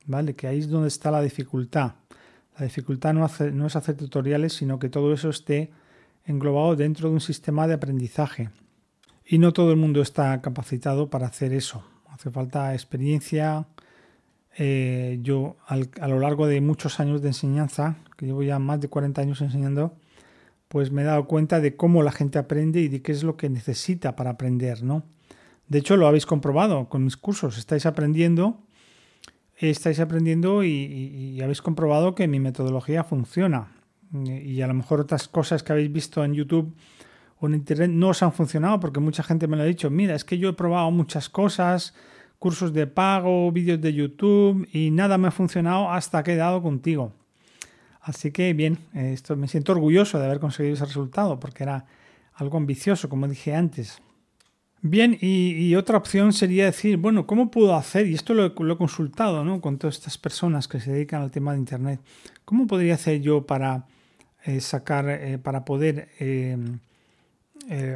¿vale? 0.06 0.34
Que 0.34 0.48
ahí 0.48 0.58
es 0.58 0.68
donde 0.68 0.88
está 0.88 1.12
la 1.12 1.22
dificultad. 1.22 1.92
La 2.58 2.64
dificultad 2.64 3.14
no, 3.14 3.30
no 3.52 3.66
es 3.68 3.76
hacer 3.76 3.96
tutoriales, 3.96 4.54
sino 4.54 4.80
que 4.80 4.88
todo 4.88 5.12
eso 5.12 5.30
esté 5.30 5.70
englobado 6.24 6.74
dentro 6.74 7.08
de 7.08 7.14
un 7.14 7.20
sistema 7.20 7.68
de 7.68 7.74
aprendizaje. 7.74 8.50
Y 9.30 9.38
no 9.38 9.52
todo 9.52 9.70
el 9.72 9.76
mundo 9.76 10.00
está 10.00 10.40
capacitado 10.40 11.10
para 11.10 11.26
hacer 11.26 11.52
eso. 11.52 11.84
Hace 12.08 12.30
falta 12.30 12.72
experiencia, 12.72 13.66
eh, 14.56 15.18
yo 15.20 15.58
a 15.66 16.08
lo 16.08 16.18
largo 16.18 16.46
de 16.46 16.62
muchos 16.62 16.98
años 16.98 17.20
de 17.20 17.28
enseñanza, 17.28 17.96
que 18.16 18.24
llevo 18.24 18.42
ya 18.42 18.58
más 18.58 18.80
de 18.80 18.88
40 18.88 19.20
años 19.20 19.42
enseñando, 19.42 19.94
pues 20.68 20.90
me 20.90 21.02
he 21.02 21.04
dado 21.04 21.26
cuenta 21.26 21.60
de 21.60 21.76
cómo 21.76 22.02
la 22.02 22.10
gente 22.10 22.38
aprende 22.38 22.80
y 22.80 22.88
de 22.88 23.02
qué 23.02 23.12
es 23.12 23.22
lo 23.22 23.36
que 23.36 23.50
necesita 23.50 24.16
para 24.16 24.30
aprender, 24.30 24.82
¿no? 24.82 25.04
De 25.68 25.78
hecho, 25.78 25.98
lo 25.98 26.06
habéis 26.06 26.24
comprobado 26.24 26.88
con 26.88 27.04
mis 27.04 27.18
cursos. 27.18 27.58
Estáis 27.58 27.84
aprendiendo, 27.84 28.62
estáis 29.58 30.00
aprendiendo 30.00 30.64
y, 30.64 31.38
habéis 31.42 31.60
comprobado 31.60 32.14
que 32.14 32.26
mi 32.28 32.40
metodología 32.40 33.04
funciona. 33.04 33.72
Y 34.10 34.62
a 34.62 34.66
lo 34.66 34.72
mejor 34.72 35.00
otras 35.00 35.28
cosas 35.28 35.62
que 35.62 35.72
habéis 35.72 35.92
visto 35.92 36.24
en 36.24 36.32
YouTube 36.32 36.74
o 37.40 37.46
en 37.46 37.55
Internet 37.55 37.90
no 37.90 38.09
os 38.09 38.22
han 38.22 38.33
funcionado 38.33 38.81
porque 38.81 39.01
mucha 39.01 39.22
gente 39.22 39.46
me 39.46 39.57
lo 39.57 39.62
ha 39.62 39.66
dicho. 39.66 39.90
Mira, 39.90 40.14
es 40.14 40.24
que 40.24 40.38
yo 40.38 40.51
he 40.51 40.53
probado 40.55 40.90
muchas 40.90 41.29
cosas, 41.29 41.94
cursos 42.38 42.72
de 42.72 42.87
pago, 42.87 43.51
vídeos 43.53 43.81
de 43.81 43.92
YouTube 43.92 44.68
y 44.72 44.90
nada 44.90 45.18
me 45.18 45.29
ha 45.29 45.31
funcionado 45.31 45.90
hasta 45.90 46.22
que 46.22 46.33
he 46.33 46.37
dado 46.37 46.62
contigo. 46.62 47.12
Así 48.01 48.33
que 48.33 48.55
bien, 48.55 48.79
esto, 48.94 49.37
me 49.37 49.48
siento 49.48 49.72
orgulloso 49.72 50.18
de 50.18 50.27
haber 50.27 50.40
conseguido 50.40 50.74
ese 50.74 50.87
resultado 50.87 51.38
porque 51.38 51.64
era 51.64 51.85
algo 52.35 52.57
ambicioso, 52.57 53.09
como 53.09 53.29
dije 53.29 53.55
antes. 53.55 54.01
Bien, 54.81 55.18
y, 55.20 55.74
otra 55.74 55.98
opción 55.98 56.33
sería 56.33 56.66
decir, 56.66 56.98
bueno, 56.98 57.27
¿cómo 57.27 57.51
puedo 57.51 57.74
hacer? 57.74 58.07
Y 58.07 58.14
esto 58.14 58.33
lo, 58.33 58.46
he 58.46 58.77
consultado 58.77 59.44
¿no? 59.44 59.61
con 59.61 59.77
todas 59.77 59.96
estas 59.96 60.18
personas 60.18 60.68
que 60.68 60.79
se 60.79 60.92
dedican 60.92 61.20
al 61.20 61.33
tema 61.33 61.53
de 61.53 61.59
Internet. 61.59 62.01
¿Cómo 62.44 62.68
podría 62.68 62.94
hacer 62.94 63.20
yo 63.20 63.44
para 63.44 63.87
eh, 64.44 64.61
sacar, 64.61 65.09
eh, 65.09 65.38
para 65.38 65.64
poder 65.64 66.11
eh, 66.20 66.57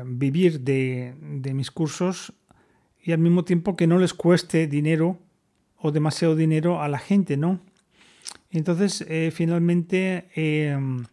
vivir 0.05 0.61
de, 0.61 1.15
de 1.21 1.55
mis 1.55 1.71
cursos 1.71 2.33
y 3.03 3.13
al 3.13 3.19
mismo 3.19 3.45
tiempo 3.45 3.75
que 3.77 3.87
no 3.87 3.99
les 3.99 4.15
cueste 4.15 4.67
dinero 4.67 5.19
o 5.79 5.91
demasiado 5.91 6.37
dinero 6.37 6.83
a 6.83 6.89
la 6.89 6.99
gente, 6.99 7.37
¿no? 7.37 7.61
Entonces, 8.51 9.05
eh, 9.09 9.31
finalmente 9.35 10.29
em, 10.35 11.05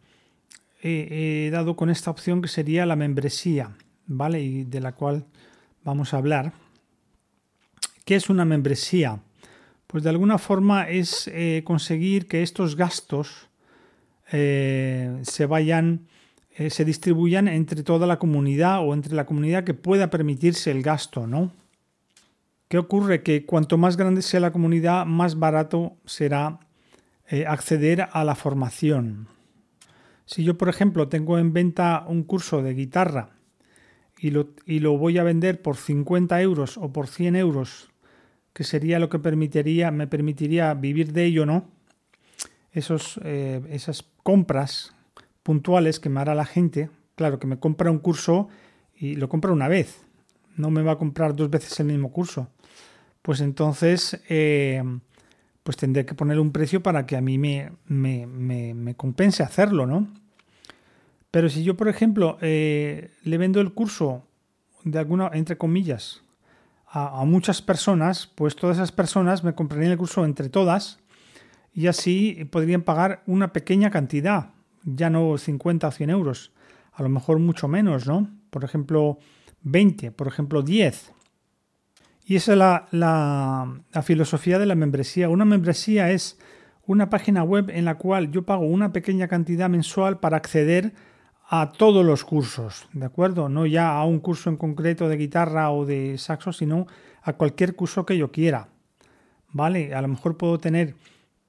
he 0.82 1.50
dado 1.52 1.76
con 1.76 1.90
esta 1.90 2.12
opción 2.12 2.42
que 2.42 2.48
sería 2.48 2.86
la 2.86 2.96
membresía, 2.96 3.76
¿vale? 4.06 4.42
Y 4.42 4.64
de 4.66 4.82
la 4.82 4.94
cual 4.94 5.26
vamos 5.84 6.14
a 6.14 6.18
hablar. 6.18 6.54
¿Qué 8.06 8.16
es 8.16 8.30
una 8.30 8.46
membresía? 8.46 9.22
Pues 9.88 10.04
de 10.04 10.10
alguna 10.10 10.38
forma 10.38 10.90
es 10.90 11.28
eh, 11.34 11.64
conseguir 11.66 12.28
que 12.28 12.44
estos 12.44 12.76
gastos 12.76 13.50
eh, 14.32 15.20
se 15.24 15.46
vayan, 15.46 16.08
se 16.68 16.84
distribuyan 16.84 17.48
entre 17.48 17.84
toda 17.84 18.06
la 18.06 18.20
comunidad 18.20 18.86
o 18.86 18.94
entre 18.94 19.16
la 19.16 19.26
comunidad 19.26 19.64
que 19.64 19.74
pueda 19.74 20.10
permitirse 20.10 20.72
el 20.72 20.84
gasto, 20.84 21.26
¿no? 21.26 21.54
¿Qué 22.68 22.78
ocurre? 22.78 23.24
Que 23.24 23.46
cuanto 23.46 23.78
más 23.78 23.98
grande 23.98 24.22
sea 24.22 24.42
la 24.42 24.52
comunidad, 24.52 25.06
más 25.06 25.40
barato 25.40 25.98
será 26.06 26.60
eh, 27.30 27.46
acceder 27.48 28.10
a 28.12 28.24
la 28.24 28.36
formación. 28.36 29.28
Si 30.26 30.44
yo, 30.44 30.58
por 30.58 30.70
ejemplo, 30.70 31.08
tengo 31.08 31.40
en 31.40 31.54
venta 31.54 32.04
un 32.08 32.24
curso 32.24 32.62
de 32.62 32.74
guitarra 32.74 33.30
y 34.20 34.32
lo, 34.32 34.50
y 34.66 34.80
lo 34.80 34.98
voy 34.98 35.18
a 35.18 35.24
vender 35.24 35.62
por 35.62 35.78
50 35.78 36.42
euros 36.42 36.78
o 36.78 36.92
por 36.92 37.08
100 37.08 37.38
euros, 37.38 37.90
que 38.54 38.64
sería 38.64 39.00
lo 39.00 39.10
que 39.10 39.18
permitiría, 39.18 39.90
me 39.90 40.08
permitiría 40.08 40.74
vivir 40.74 41.14
de 41.14 41.26
ello, 41.26 41.46
¿no? 41.46 41.70
Esos, 42.72 43.20
eh, 43.24 43.62
esas 43.72 44.04
compras 44.22 44.94
puntuales 45.50 46.00
que 46.00 46.10
me 46.10 46.20
hará 46.20 46.36
la 46.36 46.46
gente, 46.46 46.92
claro, 47.16 47.40
que 47.40 47.48
me 47.48 47.58
compra 47.58 47.90
un 47.90 47.98
curso 47.98 48.50
y 48.96 49.16
lo 49.16 49.30
compra 49.30 49.52
una 49.52 49.68
vez, 49.68 50.06
no 50.58 50.70
me 50.70 50.84
va 50.84 50.92
a 50.92 50.98
comprar 51.00 51.36
dos 51.36 51.50
veces 51.50 51.80
el 51.80 51.88
mismo 51.88 52.12
curso. 52.12 52.50
Pues 53.24 53.42
entonces 53.42 54.22
eh, 54.30 54.84
pues 55.64 55.76
tendré 55.76 56.06
que 56.06 56.14
poner 56.14 56.40
un 56.40 56.52
precio 56.52 56.84
para 56.84 57.08
que 57.08 57.18
a 57.18 57.22
mí 57.22 57.40
me, 57.40 57.72
me, 57.88 58.94
compense 58.96 59.42
hacerlo, 59.42 59.88
¿no? 59.88 60.08
Pero 61.32 61.50
si 61.50 61.64
yo, 61.64 61.76
por 61.76 61.88
ejemplo, 61.88 62.38
eh, 62.42 63.10
le 63.24 63.38
vendo 63.40 63.60
el 63.60 63.74
curso 63.74 64.28
de 64.84 65.00
alguna, 65.00 65.32
entre 65.34 65.58
comillas, 65.58 66.22
a, 66.86 67.26
muchas 67.26 67.64
personas, 67.64 68.28
pues 68.36 68.56
todas 68.56 68.78
esas 68.78 68.92
personas 68.92 69.44
me 69.44 69.56
comprarían 69.56 69.94
el 69.94 69.98
curso 69.98 70.26
entre 70.26 70.50
todas 70.50 71.00
y 71.74 71.88
así 71.88 72.46
podrían 72.52 72.84
pagar 72.84 73.24
una 73.26 73.52
pequeña 73.52 73.90
cantidad, 73.90 74.52
ya 74.84 75.10
no 75.10 75.38
50 75.38 75.88
o 75.88 75.92
100 75.92 76.10
euros, 76.10 76.52
a 76.94 77.04
lo 77.04 77.10
mejor 77.10 77.40
mucho 77.40 77.68
menos, 77.68 78.08
¿no? 78.08 78.30
Por 78.50 78.64
ejemplo, 78.64 79.20
20, 79.62 80.12
por 80.12 80.28
ejemplo, 80.28 80.62
10. 80.62 81.14
Y 82.26 82.36
esa 82.36 82.52
es 82.54 82.58
la, 82.58 82.88
la, 82.92 84.02
filosofía 84.04 84.60
de 84.60 84.66
la 84.66 84.76
membresía. 84.76 85.30
Una 85.30 85.46
membresía 85.46 86.12
es 86.12 86.38
una 86.86 87.10
página 87.10 87.44
web 87.44 87.70
en 87.70 87.86
la 87.86 87.96
cual 87.96 88.32
yo 88.32 88.46
pago 88.46 88.66
una 88.66 88.94
pequeña 88.94 89.28
cantidad 89.28 89.70
mensual 89.70 90.20
para 90.20 90.38
acceder 90.38 90.94
a 91.50 91.72
todos 91.72 92.06
los 92.06 92.24
cursos, 92.24 92.88
¿de 92.94 93.08
acuerdo? 93.08 93.50
No 93.50 93.66
ya 93.66 93.98
a 93.98 94.06
un 94.06 94.20
curso 94.20 94.52
en 94.52 94.58
concreto 94.58 95.10
de 95.10 95.18
guitarra 95.18 95.72
o 95.72 95.86
de 95.86 96.20
saxo, 96.20 96.54
sino 96.54 96.86
a 97.24 97.34
cualquier 97.34 97.76
curso 97.76 98.06
que 98.06 98.18
yo 98.18 98.32
quiera. 98.32 98.70
¿Vale? 99.52 99.96
A 99.96 100.02
lo 100.04 100.08
mejor 100.10 100.38
puedo 100.38 100.60
tener 100.60 100.94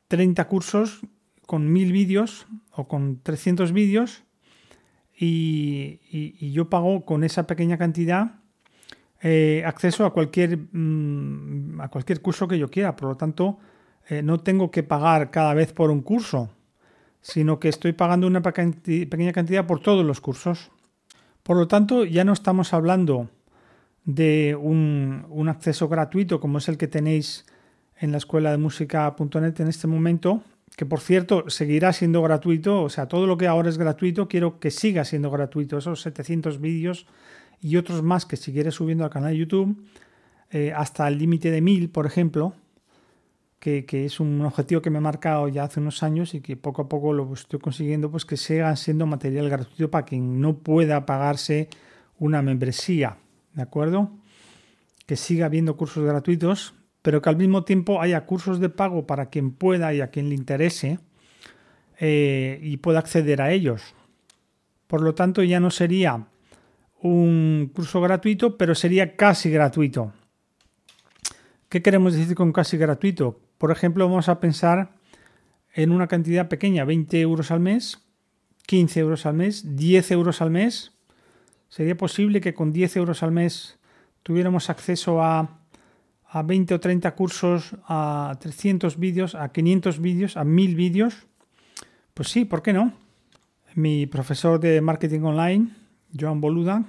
30 0.08 0.48
cursos 0.48 1.00
con 1.50 1.72
1000 1.72 1.90
vídeos 1.90 2.46
o 2.70 2.86
con 2.86 3.18
300 3.24 3.72
vídeos 3.72 4.22
y, 5.18 5.98
yo 6.52 6.70
pago 6.70 7.04
con 7.04 7.24
esa 7.24 7.48
pequeña 7.48 7.76
cantidad 7.76 8.36
eh, 9.20 9.64
acceso 9.66 10.06
a 10.06 10.12
cualquier, 10.12 10.58
mm, 10.70 11.80
a 11.80 11.88
cualquier 11.88 12.22
curso 12.22 12.46
que 12.46 12.56
yo 12.56 12.70
quiera. 12.70 12.94
Por 12.94 13.08
lo 13.08 13.16
tanto, 13.16 13.58
eh, 14.08 14.22
no 14.22 14.38
tengo 14.38 14.70
que 14.70 14.84
pagar 14.84 15.32
cada 15.32 15.52
vez 15.54 15.72
por 15.72 15.90
un 15.90 16.02
curso 16.02 16.50
sino 17.20 17.58
que 17.60 17.68
estoy 17.68 17.92
pagando 17.92 18.28
una 18.28 18.42
pequeña 18.42 19.32
cantidad 19.32 19.66
por 19.66 19.80
todos 19.80 20.04
los 20.04 20.20
cursos. 20.20 20.70
Por 21.42 21.56
lo 21.56 21.68
tanto, 21.68 22.04
ya 22.04 22.24
no 22.24 22.32
estamos 22.32 22.72
hablando 22.72 23.28
de 24.04 24.56
un, 24.58 25.48
acceso 25.48 25.88
gratuito 25.88 26.40
como 26.40 26.58
es 26.58 26.68
el 26.68 26.78
que 26.78 26.88
tenéis 26.88 27.44
en 27.98 28.12
la 28.12 28.18
escuela 28.18 28.50
de 28.50 28.58
música.net 28.58 29.60
en 29.60 29.68
este 29.68 29.86
momento, 29.86 30.42
que 30.76 30.86
por 30.86 31.00
cierto 31.00 31.48
seguirá 31.48 31.92
siendo 31.92 32.22
gratuito, 32.22 32.82
o 32.82 32.88
sea, 32.88 33.06
todo 33.06 33.26
lo 33.26 33.36
que 33.36 33.46
ahora 33.46 33.68
es 33.68 33.78
gratuito 33.78 34.28
quiero 34.28 34.58
que 34.60 34.70
siga 34.70 35.04
siendo 35.04 35.30
gratuito, 35.30 35.78
esos 35.78 36.00
700 36.02 36.60
vídeos 36.60 37.06
y 37.60 37.76
otros 37.76 38.02
más 38.02 38.26
que 38.26 38.36
seguiré 38.36 38.70
subiendo 38.70 39.04
al 39.04 39.10
canal 39.10 39.32
de 39.32 39.38
YouTube, 39.38 39.76
eh, 40.50 40.72
hasta 40.74 41.06
el 41.06 41.18
límite 41.18 41.50
de 41.50 41.60
1000, 41.60 41.90
por 41.90 42.06
ejemplo, 42.06 42.54
que, 43.60 43.84
es 44.06 44.20
un 44.20 44.40
objetivo 44.40 44.80
que 44.80 44.88
me 44.88 44.98
he 44.98 45.02
marcado 45.02 45.46
ya 45.48 45.64
hace 45.64 45.80
unos 45.80 46.02
años 46.02 46.34
y 46.34 46.40
que 46.40 46.56
poco 46.56 46.82
a 46.82 46.88
poco 46.88 47.12
lo 47.12 47.32
estoy 47.34 47.60
consiguiendo, 47.60 48.10
pues 48.10 48.24
que 48.24 48.38
siga 48.38 48.74
siendo 48.74 49.04
material 49.06 49.50
gratuito 49.50 49.90
para 49.90 50.06
quien 50.06 50.40
no 50.40 50.56
pueda 50.56 51.04
pagarse 51.04 51.68
una 52.18 52.40
membresía, 52.40 53.18
¿de 53.52 53.62
acuerdo? 53.62 54.10
Que 55.06 55.16
siga 55.16 55.46
habiendo 55.46 55.76
cursos 55.76 56.04
gratuitos, 56.04 56.74
pero 57.02 57.22
que 57.22 57.28
al 57.28 57.36
mismo 57.36 57.64
tiempo 57.64 58.00
haya 58.00 58.26
cursos 58.26 58.60
de 58.60 58.68
pago 58.68 59.06
para 59.06 59.26
quien 59.26 59.52
pueda 59.52 59.94
y 59.94 60.00
a 60.00 60.10
quien 60.10 60.28
le 60.28 60.34
interese 60.34 60.98
eh, 61.98 62.58
y 62.62 62.76
pueda 62.78 62.98
acceder 62.98 63.40
a 63.42 63.52
ellos. 63.52 63.94
Por 64.86 65.02
lo 65.02 65.14
tanto, 65.14 65.42
ya 65.42 65.60
no 65.60 65.70
sería 65.70 66.26
un 67.00 67.70
curso 67.74 68.00
gratuito, 68.00 68.58
pero 68.58 68.74
sería 68.74 69.16
casi 69.16 69.50
gratuito. 69.50 70.12
¿Qué 71.68 71.82
queremos 71.82 72.14
decir 72.14 72.34
con 72.34 72.52
casi 72.52 72.76
gratuito? 72.76 73.40
Por 73.56 73.70
ejemplo, 73.70 74.08
vamos 74.08 74.28
a 74.28 74.40
pensar 74.40 74.90
en 75.72 75.92
una 75.92 76.08
cantidad 76.08 76.48
pequeña, 76.48 76.84
20 76.84 77.20
euros 77.20 77.50
al 77.50 77.60
mes, 77.60 77.98
15 78.66 79.00
euros 79.00 79.26
al 79.26 79.34
mes, 79.34 79.76
10 79.76 80.10
euros 80.10 80.42
al 80.42 80.50
mes. 80.50 80.92
¿Sería 81.68 81.96
posible 81.96 82.40
que 82.40 82.54
con 82.54 82.72
10 82.72 82.96
euros 82.96 83.22
al 83.22 83.30
mes 83.30 83.78
tuviéramos 84.22 84.68
acceso 84.68 85.22
a, 85.22 85.59
a 86.30 86.42
20 86.42 86.74
o 86.74 86.80
30 86.80 87.14
cursos, 87.18 87.74
a 87.86 88.38
300 88.38 88.98
vídeos, 88.98 89.34
a 89.34 89.50
500 89.50 89.98
vídeos, 89.98 90.36
a 90.36 90.44
1000 90.44 90.76
vídeos? 90.76 91.26
Pues 92.14 92.28
sí, 92.28 92.44
¿por 92.44 92.62
qué 92.62 92.72
no? 92.72 92.92
Mi 93.74 94.06
profesor 94.06 94.60
de 94.60 94.80
marketing 94.80 95.22
online, 95.22 95.70
Joan 96.18 96.40
Boluda, 96.40 96.84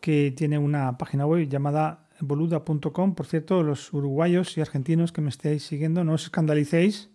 que 0.00 0.32
tiene 0.36 0.58
una 0.58 0.96
página 0.96 1.26
web 1.26 1.48
llamada 1.48 2.06
boluda.com. 2.20 3.14
Por 3.14 3.26
cierto, 3.26 3.62
los 3.62 3.92
uruguayos 3.92 4.56
y 4.56 4.60
argentinos 4.60 5.12
que 5.12 5.20
me 5.20 5.30
estéis 5.30 5.64
siguiendo, 5.64 6.04
no 6.04 6.14
os 6.14 6.24
escandalicéis. 6.24 7.10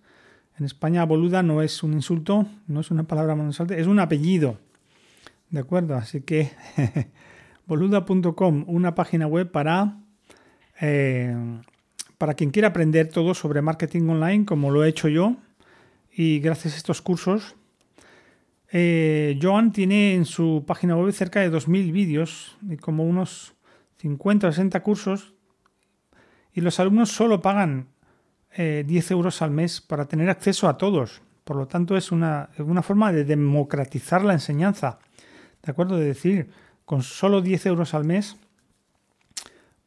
En 0.58 0.66
España, 0.66 1.06
boluda 1.06 1.44
no 1.44 1.62
es 1.62 1.84
un 1.84 1.94
insulto, 1.94 2.46
no 2.68 2.80
es 2.80 2.92
una 2.92 3.04
palabra 3.04 3.36
monosalte, 3.36 3.80
es 3.80 3.88
un 3.88 4.00
apellido. 4.00 4.58
¿De 5.50 5.60
acuerdo? 5.60 5.96
Así 5.96 6.22
que 6.22 6.52
boluda.com, 7.68 8.66
una 8.68 8.96
página 8.96 9.28
web 9.28 9.52
para, 9.52 9.98
eh, 10.82 11.36
para 12.18 12.34
quien 12.34 12.52
quiera 12.52 12.70
aprender 12.70 13.10
todo 13.10 13.34
sobre 13.34 13.62
marketing 13.62 14.08
online, 14.10 14.46
como 14.46 14.72
lo 14.72 14.84
he 14.84 14.90
hecho 14.90 15.08
yo. 15.08 15.36
Y 16.12 16.40
gracias 16.40 16.74
a 16.74 16.78
estos 16.78 17.02
cursos, 17.02 17.56
eh, 18.72 19.38
Joan 19.42 19.72
tiene 19.72 20.16
en 20.16 20.26
su 20.26 20.64
página 20.66 20.96
web 20.96 21.12
cerca 21.14 21.42
de 21.42 21.52
2.000 21.52 21.92
vídeos 21.92 22.58
y 22.70 22.78
como 22.78 23.04
unos 23.04 23.54
50 23.98 24.48
o 24.48 24.52
60 24.52 24.82
cursos 24.82 25.34
y 26.54 26.62
los 26.62 26.80
alumnos 26.80 27.12
solo 27.12 27.42
pagan 27.42 27.88
10 28.56 28.58
eh, 28.58 29.14
euros 29.14 29.42
al 29.42 29.52
mes 29.52 29.82
para 29.82 30.06
tener 30.06 30.30
acceso 30.30 30.70
a 30.70 30.78
todos. 30.78 31.22
Por 31.44 31.58
lo 31.58 31.68
tanto, 31.68 31.98
es 31.98 32.12
una, 32.12 32.50
una, 32.58 32.82
forma 32.82 33.12
de 33.12 33.26
democratizar 33.26 34.24
la 34.24 34.34
enseñanza. 34.34 35.00
¿De 35.62 35.72
acuerdo? 35.72 35.98
De 35.98 36.06
decir, 36.06 36.50
con 36.86 37.04
solo 37.04 37.42
10 37.42 37.66
euros 37.68 37.94
al 37.94 38.06
mes 38.06 38.38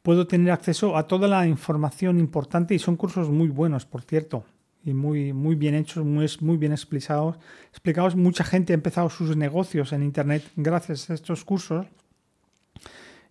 puedo 0.01 0.27
tener 0.27 0.51
acceso 0.51 0.97
a 0.97 1.07
toda 1.07 1.27
la 1.27 1.47
información 1.47 2.19
importante 2.19 2.73
y 2.73 2.79
son 2.79 2.95
cursos 2.95 3.29
muy 3.29 3.49
buenos, 3.49 3.85
por 3.85 4.01
cierto, 4.01 4.45
y 4.83 4.93
muy, 4.93 5.33
muy 5.33 5.55
bien 5.55 5.75
hechos, 5.75 6.05
muy, 6.05 6.27
muy 6.39 6.57
bien 6.57 6.71
explicados, 6.71 7.37
explicados. 7.69 8.15
Mucha 8.15 8.43
gente 8.43 8.73
ha 8.73 8.75
empezado 8.75 9.09
sus 9.09 9.35
negocios 9.35 9.91
en 9.93 10.03
Internet 10.03 10.43
gracias 10.55 11.09
a 11.09 11.13
estos 11.13 11.43
cursos 11.43 11.85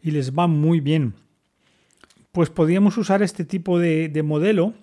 y 0.03 0.11
les 0.11 0.37
va 0.37 0.47
muy 0.47 0.81
bien. 0.81 1.15
Pues 2.33 2.51
podríamos 2.51 2.97
usar 2.99 3.23
este 3.23 3.45
tipo 3.45 3.79
de, 3.79 4.23
modelo, 4.25 4.75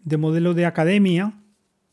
de 0.00 0.16
modelo 0.16 0.54
de 0.54 0.64
academia 0.64 1.34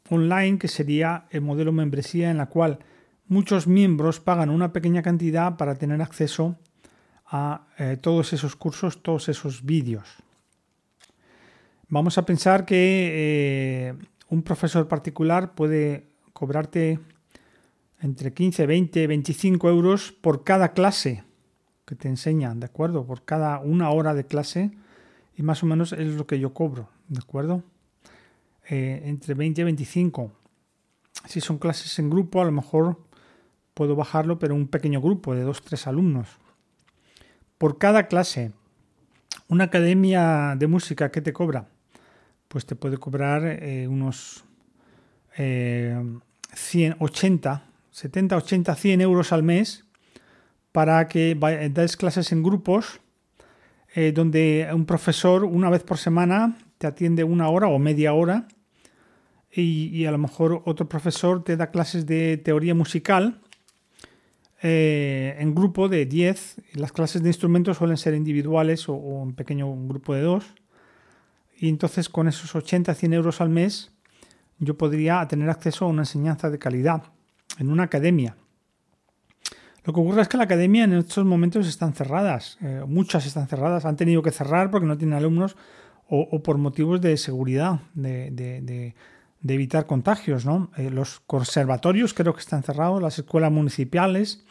online, 0.10 0.60
que 0.60 0.68
sería 0.68 1.26
el 1.32 1.42
modelo 1.42 1.72
membresía 1.72 2.32
en 2.32 2.38
la 2.38 2.46
cual 2.46 2.80
muchos 3.28 3.68
miembros 3.68 4.20
pagan 4.20 4.50
una 4.50 4.72
pequeña 4.72 5.02
cantidad 5.02 5.58
para 5.58 5.76
tener 5.76 6.02
acceso 6.02 6.56
a 7.30 7.68
eh, 7.78 7.98
todos 8.00 8.34
esos 8.34 8.56
cursos, 8.56 9.02
todos 9.02 9.30
esos 9.30 9.66
vídeos. 9.66 10.08
Vamos 11.90 12.18
a 12.18 12.26
pensar 12.26 12.66
que 12.66 13.12
eh, 13.14 13.96
un 14.30 14.44
profesor 14.44 14.88
particular 14.88 15.56
puede 15.56 16.08
cobrarte 16.34 17.00
entre 18.02 18.34
15, 18.34 18.66
20, 18.66 19.08
25 19.08 19.70
euros 19.70 20.12
por 20.12 20.44
cada 20.44 20.74
clase 20.74 21.24
que 21.86 21.96
te 21.96 22.10
enseñan, 22.10 22.60
¿de 22.60 22.66
acuerdo? 22.66 23.06
Por 23.06 23.24
cada 23.24 23.60
una 23.60 23.90
hora 23.92 24.14
de 24.14 24.26
clase 24.26 24.72
y 25.36 25.44
más 25.44 25.64
o 25.64 25.66
menos 25.66 25.94
es 25.94 26.16
lo 26.16 26.28
que 26.28 26.40
yo 26.40 26.54
cobro, 26.54 26.90
¿de 27.08 27.20
acuerdo? 27.20 27.64
Eh, 28.70 29.04
entre 29.06 29.34
20 29.34 29.62
y 29.62 29.64
25. 29.64 30.32
Si 31.26 31.40
son 31.40 31.58
clases 31.58 31.98
en 32.00 32.10
grupo, 32.10 32.42
a 32.42 32.46
lo 32.46 32.52
mejor 32.52 33.00
puedo 33.74 33.96
bajarlo, 33.96 34.38
pero 34.40 34.56
un 34.56 34.68
pequeño 34.68 35.02
grupo 35.02 35.34
de 35.34 35.44
dos, 35.44 35.62
tres 35.62 35.88
alumnos. 35.88 36.28
Por 37.58 37.78
cada 37.78 38.08
clase, 38.08 38.52
una 39.48 39.66
academia 39.66 40.56
de 40.58 40.68
música, 40.68 41.12
¿qué 41.12 41.22
te 41.22 41.34
cobra? 41.34 41.68
Pues 42.48 42.66
te 42.66 42.76
puede 42.76 42.98
cobrar 42.98 43.44
eh, 43.46 43.88
unos 43.88 44.44
100, 45.36 46.96
80, 47.00 47.64
70, 47.92 48.38
80, 48.38 48.76
100 48.76 49.02
euros 49.02 49.32
al 49.32 49.44
mes 49.44 49.86
para 50.72 51.08
que 51.08 51.36
des 51.72 51.98
clases 51.98 52.32
en 52.32 52.44
grupos 52.44 53.02
eh, 53.96 54.12
donde 54.12 54.70
un 54.74 54.86
profesor 54.86 55.44
una 55.44 55.70
vez 55.70 55.84
por 55.84 55.98
semana 55.98 56.58
te 56.78 56.86
atiende 56.86 57.24
una 57.24 57.50
hora 57.50 57.68
o 57.68 57.80
media 57.80 58.14
hora 58.14 58.48
y, 59.52 60.06
a 60.06 60.12
lo 60.12 60.20
mejor 60.20 60.62
otro 60.66 60.88
profesor 60.88 61.44
te 61.44 61.58
da 61.58 61.72
clases 61.72 62.06
de 62.06 62.38
teoría 62.38 62.76
musical 62.76 63.42
eh, 64.62 65.36
en 65.40 65.54
grupo 65.54 65.90
de 65.90 66.06
10. 66.06 66.62
Las 66.74 66.92
clases 66.92 67.24
de 67.24 67.30
instrumentos 67.30 67.78
suelen 67.78 67.98
ser 67.98 68.14
individuales 68.14 68.88
o, 68.90 68.96
o 68.96 69.24
en 69.24 69.34
pequeño 69.34 69.72
grupo 69.88 70.14
de 70.14 70.22
dos. 70.22 70.46
Y 71.58 71.70
entonces 71.70 72.10
con 72.10 72.28
esos 72.28 72.56
80, 72.56 72.94
100 72.94 73.14
euros 73.14 73.42
al 73.42 73.50
mes 73.50 73.92
yo 74.60 74.78
podría 74.78 75.28
tener 75.28 75.50
acceso 75.50 75.86
a 75.86 75.88
una 75.88 76.02
enseñanza 76.02 76.50
de 76.50 76.60
calidad 76.60 77.04
en 77.60 77.70
una 77.70 77.84
academia. 77.84 78.36
Lo 79.88 79.94
que 79.94 80.02
ocurre 80.02 80.22
es 80.22 80.28
que 80.28 80.38
la 80.38 80.44
academia 80.44 80.84
en 80.84 80.94
estos 80.94 81.24
momentos 81.24 81.66
están 81.66 81.94
cerradas, 81.94 82.58
eh, 82.62 82.84
muchas 82.86 83.26
están 83.26 83.48
cerradas, 83.48 83.86
han 83.86 83.96
tenido 83.96 84.22
que 84.22 84.32
cerrar 84.32 84.70
porque 84.70 84.86
no 84.86 84.98
tienen 84.98 85.18
alumnos 85.18 85.56
o, 86.10 86.42
por 86.42 86.58
motivos 86.58 87.02
de 87.02 87.18
seguridad, 87.18 87.82
de, 87.94 88.94
evitar 89.48 89.86
contagios. 89.86 90.46
¿no? 90.46 90.72
Eh, 90.78 90.90
los 90.90 91.22
conservatorios 91.22 92.14
creo 92.14 92.34
que 92.34 92.40
están 92.40 92.64
cerrados, 92.64 93.02
las 93.02 93.20
escuelas 93.20 93.52
municipales, 93.52 94.46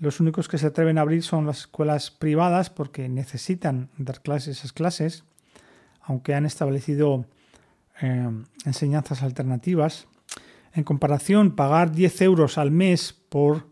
los 0.00 0.18
únicos 0.18 0.48
que 0.48 0.58
se 0.58 0.66
atreven 0.66 0.98
a 0.98 1.02
abrir 1.02 1.22
son 1.22 1.46
las 1.46 1.60
escuelas 1.60 2.10
privadas 2.10 2.70
porque 2.70 3.08
necesitan 3.08 3.90
dar 3.98 4.22
clases 4.22 4.58
esas 4.58 4.72
clases, 4.72 5.24
aunque 6.00 6.34
han 6.34 6.46
establecido 6.46 7.26
eh, 8.00 8.28
enseñanzas 8.64 9.22
alternativas. 9.22 10.06
En 10.72 10.84
comparación, 10.84 11.54
pagar 11.54 11.92
10 11.92 12.22
euros 12.22 12.58
al 12.58 12.70
mes 12.70 13.12
por 13.28 13.70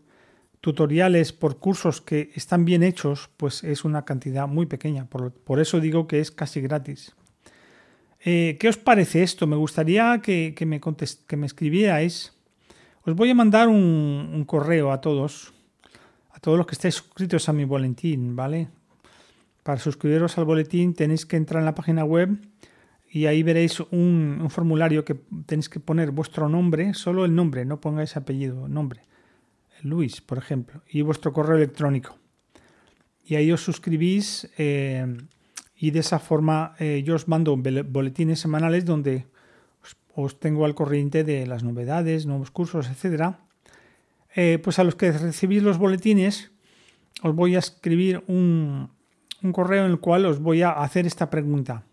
tutoriales 0.61 1.31
por 1.31 1.57
cursos 1.57 2.01
que 2.01 2.31
están 2.35 2.65
bien 2.65 2.83
hechos, 2.83 3.29
pues 3.37 3.63
es 3.63 3.85
una 3.85 4.03
cantidad 4.05 4.47
muy 4.47 4.65
pequeña. 4.65 5.05
Por, 5.05 5.59
eso 5.59 5.79
digo 5.79 6.07
que 6.07 6.19
es 6.19 6.31
casi 6.31 6.61
gratis. 6.61 7.15
Eh, 8.23 8.57
¿Qué 8.59 8.67
os 8.67 8.77
parece 8.77 9.23
esto? 9.23 9.47
Me 9.47 9.55
gustaría 9.55 10.21
que, 10.21 10.53
me, 10.65 10.81
que 10.81 11.37
me 11.37 11.45
escribierais. 11.45 12.33
Os 13.03 13.15
voy 13.15 13.29
a 13.29 13.35
mandar 13.35 13.69
un, 13.69 14.43
correo 14.45 14.91
a 14.91 14.99
todos, 14.99 15.53
todos 16.41 16.57
los 16.57 16.67
que 16.67 16.75
estáis 16.75 16.95
suscritos 16.95 17.49
a 17.49 17.53
mi 17.53 17.65
boletín, 17.65 18.35
¿vale? 18.35 18.69
Para 19.63 19.79
suscribiros 19.79 20.37
al 20.37 20.45
boletín 20.45 20.93
tenéis 20.93 21.25
que 21.25 21.37
entrar 21.37 21.61
en 21.61 21.65
la 21.65 21.75
página 21.75 22.03
web 22.03 22.39
y 23.11 23.25
ahí 23.25 23.43
veréis 23.43 23.79
un, 23.91 24.47
formulario 24.49 25.03
que 25.03 25.15
tenéis 25.45 25.69
que 25.69 25.79
poner 25.79 26.11
vuestro 26.11 26.47
nombre, 26.47 26.93
solo 26.93 27.25
el 27.25 27.35
nombre, 27.35 27.65
no 27.65 27.81
pongáis 27.81 28.15
apellido, 28.15 28.67
nombre 28.67 29.01
Luis, 29.83 30.21
por 30.21 30.37
ejemplo, 30.37 30.81
y 30.89 31.01
vuestro 31.01 31.33
correo 31.33 31.57
electrónico. 31.57 32.17
Y 33.25 33.35
ahí 33.35 33.51
os 33.51 33.63
suscribís 33.63 34.49
eh, 34.57 35.05
y 35.77 35.91
de 35.91 35.99
esa 35.99 36.19
forma 36.19 36.75
eh, 36.79 37.03
yo 37.05 37.15
os 37.15 37.27
mando 37.27 37.55
boletines 37.55 38.39
semanales 38.39 38.85
donde 38.85 39.27
os, 40.15 40.39
tengo 40.39 40.65
al 40.65 40.75
corriente 40.75 41.23
de 41.23 41.47
las 41.47 41.63
novedades, 41.63 42.25
nuevos 42.25 42.51
cursos, 42.51 42.89
etc. 42.89 43.35
Eh, 44.35 44.59
pues 44.63 44.79
a 44.79 44.83
los 44.83 44.95
que 44.95 45.11
recibís 45.11 45.63
los 45.63 45.77
boletines 45.77 46.51
os 47.23 47.35
voy 47.35 47.55
a 47.55 47.59
escribir 47.59 48.23
un, 48.27 48.89
un 49.41 49.51
correo 49.51 49.85
en 49.85 49.91
el 49.91 49.99
cual 49.99 50.25
os 50.25 50.39
voy 50.39 50.61
a 50.61 50.71
hacer 50.71 51.05
esta 51.05 51.29
pregunta. 51.29 51.83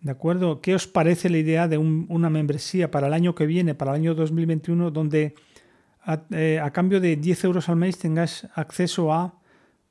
¿De 0.00 0.10
acuerdo? 0.10 0.60
¿Qué 0.60 0.74
os 0.74 0.88
parece 0.88 1.30
la 1.30 1.38
idea 1.38 1.68
de 1.68 1.78
una 1.78 2.28
membresía 2.28 2.90
para 2.90 3.06
el 3.06 3.12
año 3.12 3.36
que 3.36 3.46
viene, 3.46 3.76
para 3.76 3.92
el 3.92 4.00
año 4.00 4.14
2021, 4.14 4.90
donde 4.90 5.34
eh, 6.32 6.58
a, 6.60 6.72
cambio 6.72 7.00
de 7.00 7.14
10 7.14 7.44
euros 7.44 7.68
al 7.68 7.76
mes 7.76 7.98
tengas 7.98 8.48
acceso 8.54 9.12
a, 9.12 9.38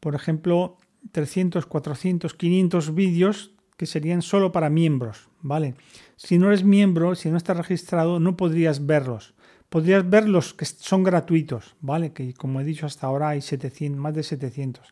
por 0.01 0.13
ejemplo, 0.13 0.77
300, 1.13 1.65
400, 1.65 2.33
500 2.33 2.93
vídeos 2.93 3.51
que 3.77 3.85
serían 3.85 4.21
solo 4.21 4.51
para 4.51 4.69
miembros, 4.69 5.29
¿vale? 5.41 5.75
Si 6.17 6.37
no 6.37 6.47
eres 6.47 6.65
miembro, 6.65 7.15
si 7.15 7.31
no 7.31 7.37
estás 7.37 7.55
registrado, 7.55 8.19
no 8.19 8.35
podrías 8.35 8.85
verlos. 8.85 9.33
Podrías 9.71 10.07
ver 10.07 10.29
los 10.29 10.53
que 10.53 10.65
son 10.65 11.01
gratuitos, 11.01 11.75
¿vale? 11.81 12.13
Que 12.13 12.35
como 12.35 12.61
he 12.61 12.63
dicho 12.63 12.85
hasta 12.85 13.07
ahora 13.07 13.29
hay 13.29 13.41
700, 13.41 13.99
más 13.99 14.13
de 14.13 14.21
700. 14.21 14.85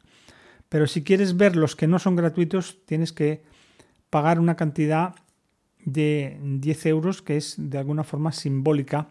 Pero 0.69 0.87
si 0.87 1.03
quieres 1.03 1.37
ver 1.37 1.55
los 1.55 1.75
que 1.75 1.85
no 1.85 1.99
son 1.99 2.15
gratuitos, 2.15 2.79
tienes 2.87 3.13
que 3.13 3.43
pagar 4.09 4.39
una 4.39 4.55
cantidad 4.55 5.13
de 5.85 6.39
10 6.41 6.85
euros 6.87 7.21
que 7.21 7.37
es 7.37 7.55
de 7.57 7.77
alguna 7.77 8.03
forma 8.03 8.31
simbólica 8.31 9.09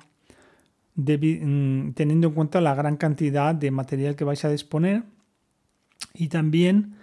Mm, 0.99 1.93
teniendo 1.93 2.29
en 2.29 2.35
cuenta 2.35 2.61
la 2.61 2.75
gran 2.75 2.97
cantidad 2.97 3.55
de 3.55 3.71
material 3.71 4.17
que 4.17 4.25
vais 4.25 4.45
a 4.45 4.51
disponer 4.51 5.05
y 6.13 6.27
también 6.29 6.97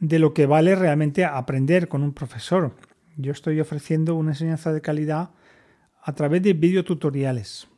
de 0.00 0.18
lo 0.18 0.34
que 0.34 0.44
vale 0.44 0.74
realmente 0.74 1.24
aprender 1.24 1.88
con 1.88 2.02
un 2.02 2.12
profesor. 2.12 2.76
Yo 3.16 3.32
estoy 3.32 3.58
ofreciendo 3.60 4.16
una 4.16 4.32
enseñanza 4.32 4.72
de 4.72 4.82
calidad 4.82 5.30
a 6.02 6.12
través 6.14 6.42
de 6.42 6.52
videotutoriales. 6.52 7.68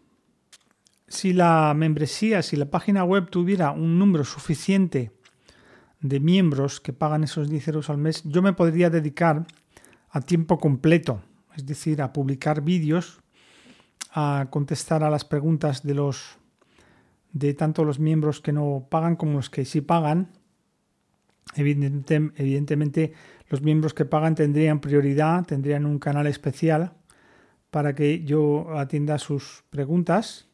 Si 1.10 1.32
la 1.32 1.74
membresía, 1.74 2.40
si 2.40 2.54
la 2.54 2.70
página 2.70 3.02
web 3.02 3.30
tuviera 3.30 3.72
un 3.72 3.98
número 3.98 4.24
suficiente 4.24 5.10
de 6.00 6.20
miembros 6.20 6.80
que 6.80 6.92
pagan 6.92 7.24
esos 7.24 7.50
10 7.50 7.66
euros 7.66 7.90
al 7.90 7.98
mes, 7.98 8.22
yo 8.24 8.42
me 8.42 8.52
podría 8.52 8.90
dedicar 8.90 9.44
a 10.10 10.20
tiempo 10.20 10.58
completo, 10.58 11.20
es 11.56 11.66
decir, 11.66 12.00
a 12.00 12.12
publicar 12.12 12.62
vídeos 12.62 13.20
a 14.12 14.46
contestar 14.50 15.02
a 15.02 15.10
las 15.10 15.24
preguntas 15.24 15.82
de 15.82 15.94
los 15.94 16.38
de 17.32 17.54
tanto 17.54 17.84
los 17.84 17.98
miembros 17.98 18.40
que 18.40 18.52
no 18.52 18.86
pagan 18.88 19.16
como 19.16 19.34
los 19.34 19.50
que 19.50 19.64
sí 19.64 19.80
pagan. 19.80 20.30
evidentemente, 21.56 23.14
los 23.48 23.62
miembros 23.62 23.94
que 23.94 24.04
pagan 24.04 24.36
tendrían 24.36 24.80
prioridad, 24.80 25.44
tendrían 25.44 25.86
un 25.86 25.98
canal 25.98 26.28
especial 26.28 26.92
para 27.72 27.96
que 27.96 28.22
yo 28.24 28.78
atienda 28.78 29.18
sus 29.18 29.64
preguntas 29.70 30.49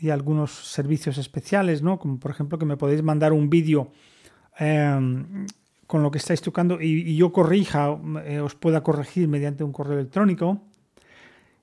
y 0.00 0.10
algunos 0.10 0.52
servicios 0.52 1.18
especiales, 1.18 1.82
¿no? 1.82 1.98
Como 1.98 2.18
por 2.18 2.30
ejemplo 2.30 2.58
que 2.58 2.64
me 2.64 2.76
podéis 2.76 3.02
mandar 3.02 3.32
un 3.32 3.50
vídeo 3.50 3.90
em, 4.58 5.46
con 5.86 6.02
lo 6.02 6.10
que 6.10 6.18
estáis 6.18 6.40
tocando 6.40 6.80
y, 6.80 7.16
yo 7.16 7.32
corrija, 7.32 7.98
eh, 8.24 8.40
os 8.40 8.54
pueda 8.54 8.82
corregir 8.82 9.28
mediante 9.28 9.64
un 9.64 9.72
correo 9.72 9.98
electrónico. 9.98 10.62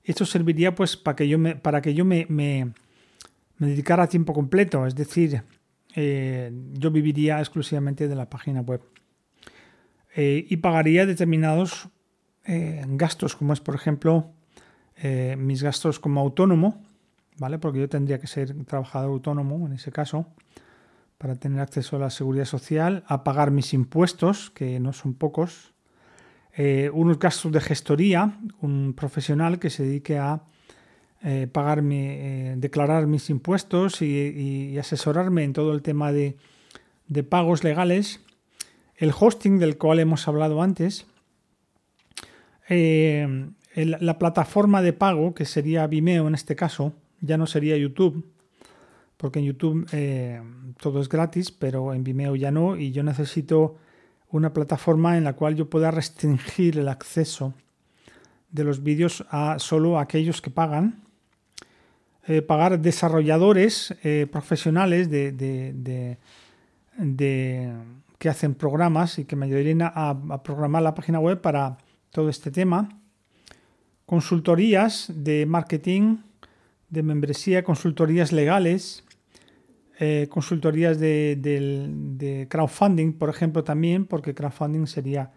Esto 0.04 0.24
serviría 0.26 0.74
pues 0.74 0.96
para 0.96 1.16
que 1.16 1.28
yo 1.28 1.38
me, 1.38 1.56
para 1.56 1.80
que 1.80 1.94
yo 1.94 2.04
me, 2.04 2.26
dedicara 3.58 4.04
a 4.04 4.08
tiempo 4.08 4.32
completo, 4.32 4.86
es 4.86 4.94
decir, 4.94 5.42
eh, 5.94 6.52
yo 6.74 6.90
viviría 6.90 7.38
exclusivamente 7.38 8.06
de 8.06 8.14
la 8.14 8.28
página 8.28 8.60
web. 8.60 8.82
Eh, 10.14 10.46
y 10.48 10.56
pagaría 10.58 11.06
determinados 11.06 11.88
gastos, 12.48 13.34
como 13.34 13.52
es 13.52 13.60
por 13.60 13.74
ejemplo 13.74 14.30
mis 15.36 15.64
gastos 15.64 15.98
como 15.98 16.20
autónomo, 16.20 16.85
¿vale? 17.38 17.58
Porque 17.58 17.80
yo 17.80 17.88
tendría 17.88 18.18
que 18.18 18.26
ser 18.26 18.54
trabajador 18.64 19.10
autónomo 19.10 19.66
en 19.66 19.74
ese 19.74 19.92
caso, 19.92 20.26
para 21.18 21.36
tener 21.36 21.60
acceso 21.60 21.96
a 21.96 21.98
la 21.98 22.10
seguridad 22.10 22.44
social, 22.44 23.04
a 23.06 23.24
pagar 23.24 23.50
mis 23.50 23.72
impuestos, 23.72 24.50
que 24.50 24.80
no 24.80 24.92
son 24.92 25.14
pocos, 25.14 25.72
eh, 26.58 26.90
unos 26.92 27.18
gastos 27.18 27.52
de 27.52 27.60
gestoría, 27.60 28.38
un 28.60 28.94
profesional 28.94 29.58
que 29.58 29.70
se 29.70 29.82
dedique 29.82 30.18
a 30.18 30.42
eh, 31.22 31.48
pagarme, 31.50 32.52
eh, 32.52 32.54
declarar 32.56 33.06
mis 33.06 33.28
impuestos 33.30 34.00
y, 34.02 34.76
asesorarme 34.78 35.44
en 35.44 35.52
todo 35.52 35.72
el 35.72 35.82
tema 35.82 36.12
de, 36.12 36.36
pagos 37.28 37.64
legales, 37.64 38.20
el 38.96 39.12
hosting 39.18 39.58
del 39.58 39.78
cual 39.78 40.00
hemos 40.00 40.28
hablado 40.28 40.62
antes, 40.62 41.06
la 42.68 44.18
plataforma 44.18 44.82
de 44.82 44.92
pago, 44.92 45.34
que 45.34 45.44
sería 45.44 45.86
Vimeo 45.86 46.26
en 46.26 46.34
este 46.34 46.56
caso, 46.56 46.94
ya 47.20 47.36
no 47.36 47.46
sería 47.46 47.76
YouTube, 47.76 48.24
porque 49.16 49.38
en 49.38 49.46
YouTube 49.46 49.88
todo 50.80 51.00
es 51.00 51.08
gratis, 51.08 51.50
pero 51.50 51.94
en 51.94 52.04
Vimeo 52.04 52.36
ya 52.36 52.50
no, 52.50 52.76
y 52.76 52.92
yo 52.92 53.02
necesito 53.02 53.76
una 54.30 54.52
plataforma 54.52 55.16
en 55.16 55.24
la 55.24 55.34
cual 55.34 55.54
yo 55.56 55.70
pueda 55.70 55.90
restringir 55.90 56.78
el 56.78 56.88
acceso 56.88 57.54
de 58.50 58.64
los 58.64 58.82
vídeos 58.82 59.24
a 59.30 59.58
solo 59.58 59.98
aquellos 59.98 60.40
que 60.40 60.50
pagan. 60.50 61.02
Eh, 62.28 62.42
pagar 62.42 62.80
desarrolladores 62.80 63.94
eh, 64.02 64.26
profesionales 64.30 65.08
de, 65.08 66.18
que 68.18 68.28
hacen 68.28 68.54
programas 68.54 69.20
y 69.20 69.24
que 69.26 69.36
me 69.36 69.46
ayudarían 69.46 69.82
a, 69.82 70.42
programar 70.42 70.82
la 70.82 70.94
página 70.94 71.20
web 71.20 71.40
para 71.40 71.78
todo 72.10 72.28
este 72.28 72.50
tema. 72.50 72.88
Consultorías 74.06 75.12
de 75.14 75.46
marketing, 75.46 76.16
de 76.88 77.02
membresía, 77.02 77.64
consultorías 77.64 78.32
legales, 78.32 79.04
eh, 79.98 80.26
consultorías 80.28 80.98
de, 81.00 82.46
crowdfunding, 82.50 83.14
por 83.14 83.30
ejemplo, 83.30 83.64
también, 83.64 84.04
porque 84.04 84.34
crowdfunding 84.34 84.86
sería 84.86 85.32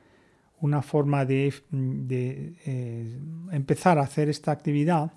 una 0.60 0.82
forma 0.82 1.26
de, 1.26 1.54
eh, 1.72 3.20
empezar 3.52 3.98
a 3.98 4.02
hacer 4.02 4.30
esta 4.30 4.52
actividad. 4.52 5.14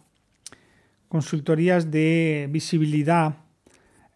Consultorías 1.08 1.90
de 1.90 2.48
visibilidad 2.50 3.36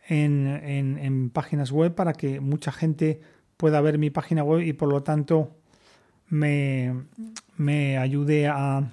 en, 0.08 1.30
páginas 1.32 1.72
web 1.72 1.94
para 1.94 2.12
que 2.12 2.40
mucha 2.40 2.70
gente 2.70 3.20
pueda 3.56 3.80
ver 3.80 3.98
mi 3.98 4.10
página 4.10 4.44
web 4.44 4.62
y 4.62 4.72
por 4.72 4.88
lo 4.88 5.02
tanto 5.02 5.56
me, 6.28 7.98
ayude 7.98 8.46
a, 8.46 8.88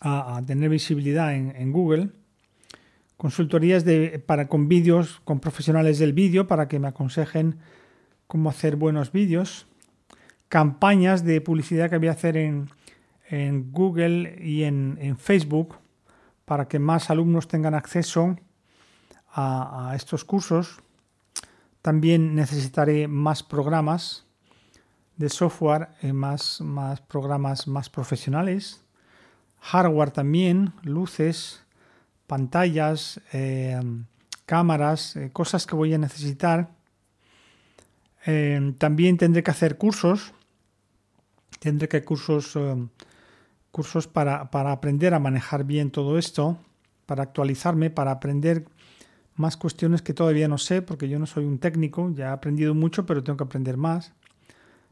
a, 0.00 0.42
tener 0.46 0.68
visibilidad 0.70 1.34
en 1.34 1.72
Google 1.72 2.10
consultorías 3.16 3.84
de, 3.84 4.22
para, 4.24 4.48
con 4.48 4.68
vídeos, 4.68 5.20
con 5.24 5.40
profesionales 5.40 5.98
del 5.98 6.12
vídeo 6.12 6.46
para 6.46 6.68
que 6.68 6.78
me 6.78 6.88
aconsejen 6.88 7.58
cómo 8.26 8.50
hacer 8.50 8.76
buenos 8.76 9.12
vídeos, 9.12 9.66
campañas 10.48 11.24
de 11.24 11.40
publicidad 11.40 11.90
que 11.90 11.98
voy 11.98 12.08
a 12.08 12.12
hacer 12.12 12.36
en, 12.36 12.68
Google 13.72 14.38
y 14.40 14.62
en, 14.62 15.16
Facebook 15.18 15.76
para 16.44 16.68
que 16.68 16.78
más 16.78 17.10
alumnos 17.10 17.48
tengan 17.48 17.74
acceso 17.74 18.36
a, 19.32 19.92
estos 19.96 20.24
cursos. 20.24 20.80
También 21.82 22.34
necesitaré 22.34 23.08
más 23.08 23.42
programas 23.42 24.26
de 25.16 25.28
software, 25.28 25.88
eh, 26.02 26.12
más, 26.12 26.60
más 26.60 27.00
programas 27.00 27.66
más 27.66 27.88
profesionales, 27.88 28.84
hardware 29.60 30.10
también, 30.10 30.72
luces, 30.82 31.66
pantallas, 32.26 33.20
eh, 33.32 33.80
cámaras, 34.44 35.16
eh, 35.16 35.30
cosas 35.32 35.66
que 35.66 35.76
voy 35.76 35.94
a 35.94 35.98
necesitar. 35.98 36.70
Eh, 38.26 38.74
también 38.78 39.16
tendré 39.16 39.42
que 39.42 39.50
hacer 39.50 39.76
cursos. 39.76 40.32
Tendré 41.60 41.88
que 41.88 42.04
cursos, 42.04 42.56
cursos 43.70 44.06
para, 44.06 44.48
aprender 44.52 45.14
a 45.14 45.18
manejar 45.18 45.64
bien 45.64 45.90
todo 45.90 46.18
esto, 46.18 46.58
para 47.06 47.22
actualizarme, 47.22 47.88
para 47.88 48.10
aprender 48.10 48.66
más 49.36 49.56
cuestiones 49.56 50.02
que 50.02 50.12
todavía 50.12 50.48
no 50.48 50.58
sé, 50.58 50.82
porque 50.82 51.08
yo 51.08 51.18
no 51.18 51.26
soy 51.26 51.44
un 51.44 51.58
técnico, 51.58 52.12
ya 52.14 52.26
he 52.26 52.30
aprendido 52.30 52.74
mucho, 52.74 53.06
pero 53.06 53.24
tengo 53.24 53.38
que 53.38 53.44
aprender 53.44 53.78
más. 53.78 54.12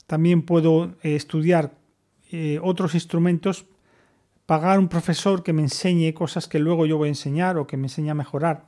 También 0.07 0.43
puedo 0.43 0.95
estudiar 1.03 1.75
otros 2.63 2.95
instrumentos, 2.95 3.67
pagar 4.47 4.79
un 4.79 4.89
profesor 4.89 5.43
que 5.43 5.53
me 5.53 5.63
enseñe 5.63 6.13
cosas 6.13 6.49
que 6.49 6.59
luego 6.59 6.87
yo 6.87 6.99
voy 6.99 7.09
a 7.09 7.13
enseñar 7.13 7.57
o 7.57 7.67
que 7.67 7.77
me 7.77 7.87
enseñe 7.87 8.11
a 8.11 8.15
mejorar. 8.15 8.67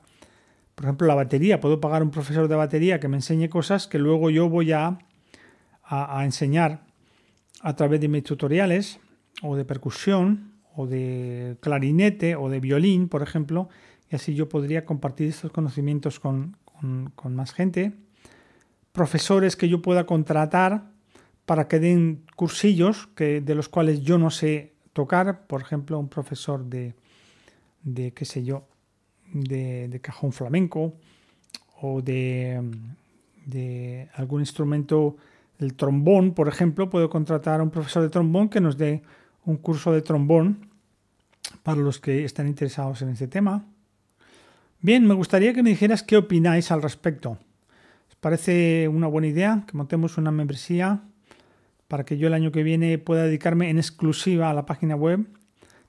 Por 0.75 0.85
ejemplo, 0.85 1.07
la 1.07 1.15
batería. 1.15 1.59
Puedo 1.59 1.79
pagar 1.79 2.03
un 2.03 2.11
profesor 2.11 2.47
de 2.47 2.55
batería 2.55 2.99
que 2.99 3.07
me 3.07 3.17
enseñe 3.17 3.49
cosas 3.49 3.87
que 3.87 3.99
luego 3.99 4.29
yo 4.29 4.49
voy 4.49 4.71
a, 4.71 4.99
a, 5.83 6.23
enseñar 6.25 6.81
a 7.61 7.75
través 7.75 8.01
de 8.01 8.07
mis 8.07 8.23
tutoriales 8.23 8.99
o 9.41 9.55
de 9.55 9.65
percusión 9.65 10.53
o 10.75 10.85
de 10.85 11.57
clarinete 11.61 12.35
o 12.35 12.49
de 12.49 12.59
violín, 12.59 13.09
por 13.09 13.23
ejemplo, 13.23 13.69
y 14.11 14.15
así 14.15 14.35
yo 14.35 14.47
podría 14.47 14.85
compartir 14.85 15.29
estos 15.29 15.51
conocimientos 15.51 16.19
con, 16.19 16.57
con, 17.15 17.35
más 17.35 17.53
gente. 17.53 17.93
Profesores 18.91 19.55
que 19.55 19.69
yo 19.69 19.81
pueda 19.81 20.05
contratar 20.05 20.91
para 21.45 21.67
que 21.67 21.79
den 21.79 22.25
cursillos 22.35 23.07
que, 23.15 23.41
de 23.41 23.55
los 23.55 23.69
cuales 23.69 24.01
yo 24.01 24.17
no 24.17 24.29
sé 24.29 24.76
tocar, 24.97 25.45
por 25.45 25.61
ejemplo, 25.61 25.99
un 25.99 26.09
profesor 26.09 26.65
de, 26.65 26.95
de 27.83 28.13
qué 28.13 28.25
sé 28.25 28.43
yo, 28.43 28.65
de, 29.31 29.99
cajón 30.01 30.31
flamenco 30.31 30.95
o 31.81 32.01
de, 32.01 32.59
de, 33.45 34.09
algún 34.15 34.41
instrumento, 34.41 35.15
el 35.59 35.75
trombón, 35.75 36.33
por 36.33 36.47
ejemplo, 36.47 36.89
puedo 36.89 37.11
contratar 37.11 37.59
a 37.59 37.63
un 37.63 37.69
profesor 37.69 38.01
de 38.01 38.09
trombón 38.09 38.49
que 38.49 38.59
nos 38.59 38.75
dé 38.75 39.03
un 39.45 39.57
curso 39.57 39.91
de 39.91 40.01
trombón 40.01 40.67
para 41.61 41.79
los 41.79 41.99
que 41.99 42.25
están 42.25 42.47
interesados 42.47 43.03
en 43.03 43.09
este 43.09 43.27
tema. 43.27 43.65
Bien, 44.81 45.05
me 45.05 45.13
gustaría 45.13 45.53
que 45.53 45.61
me 45.61 45.69
dijeras 45.69 46.01
qué 46.01 46.17
opináis 46.17 46.71
al 46.71 46.81
respecto. 46.81 47.37
¿Os 48.09 48.15
parece 48.19 48.87
una 48.87 49.05
buena 49.05 49.27
idea 49.27 49.63
que 49.67 49.77
montemos 49.77 50.17
una 50.17 50.31
membresía 50.31 51.03
para 51.87 52.05
que 52.05 52.17
yo 52.17 52.27
el 52.27 52.33
año 52.33 52.51
que 52.51 52.63
viene 52.63 52.97
pueda 52.97 53.23
dedicarme 53.23 53.69
en 53.69 53.77
exclusiva 53.77 54.49
a 54.49 54.53
la 54.53 54.65
página 54.65 54.95
web, 54.95 55.27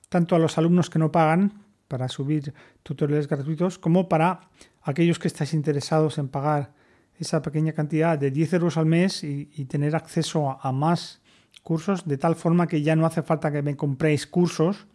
tanto 0.09 0.35
a 0.35 0.39
los 0.39 0.57
alumnos 0.57 0.89
que 0.89 0.99
no 0.99 1.11
pagan 1.11 1.63
para 1.87 2.07
subir 2.07 2.53
tutoriales 2.83 3.27
gratuitos, 3.27 3.77
como 3.77 4.07
para 4.07 4.49
aquellos 4.81 5.19
que 5.19 5.27
estáis 5.27 5.53
interesados 5.53 6.17
en 6.17 6.29
pagar 6.29 6.73
esa 7.19 7.41
pequeña 7.41 7.73
cantidad 7.73 8.17
de 8.17 8.31
10 8.31 8.53
euros 8.53 8.77
al 8.77 8.85
mes 8.85 9.23
y, 9.23 9.45
tener 9.65 9.95
acceso 9.95 10.57
a, 10.61 10.71
más 10.71 11.21
cursos, 11.63 12.07
de 12.07 12.17
tal 12.17 12.35
forma 12.35 12.67
que 12.67 12.81
ya 12.81 12.95
no 12.95 13.05
hace 13.05 13.21
falta 13.21 13.51
que 13.51 13.61
me 13.61 13.75
compréis 13.75 14.25
cursos, 14.25 14.87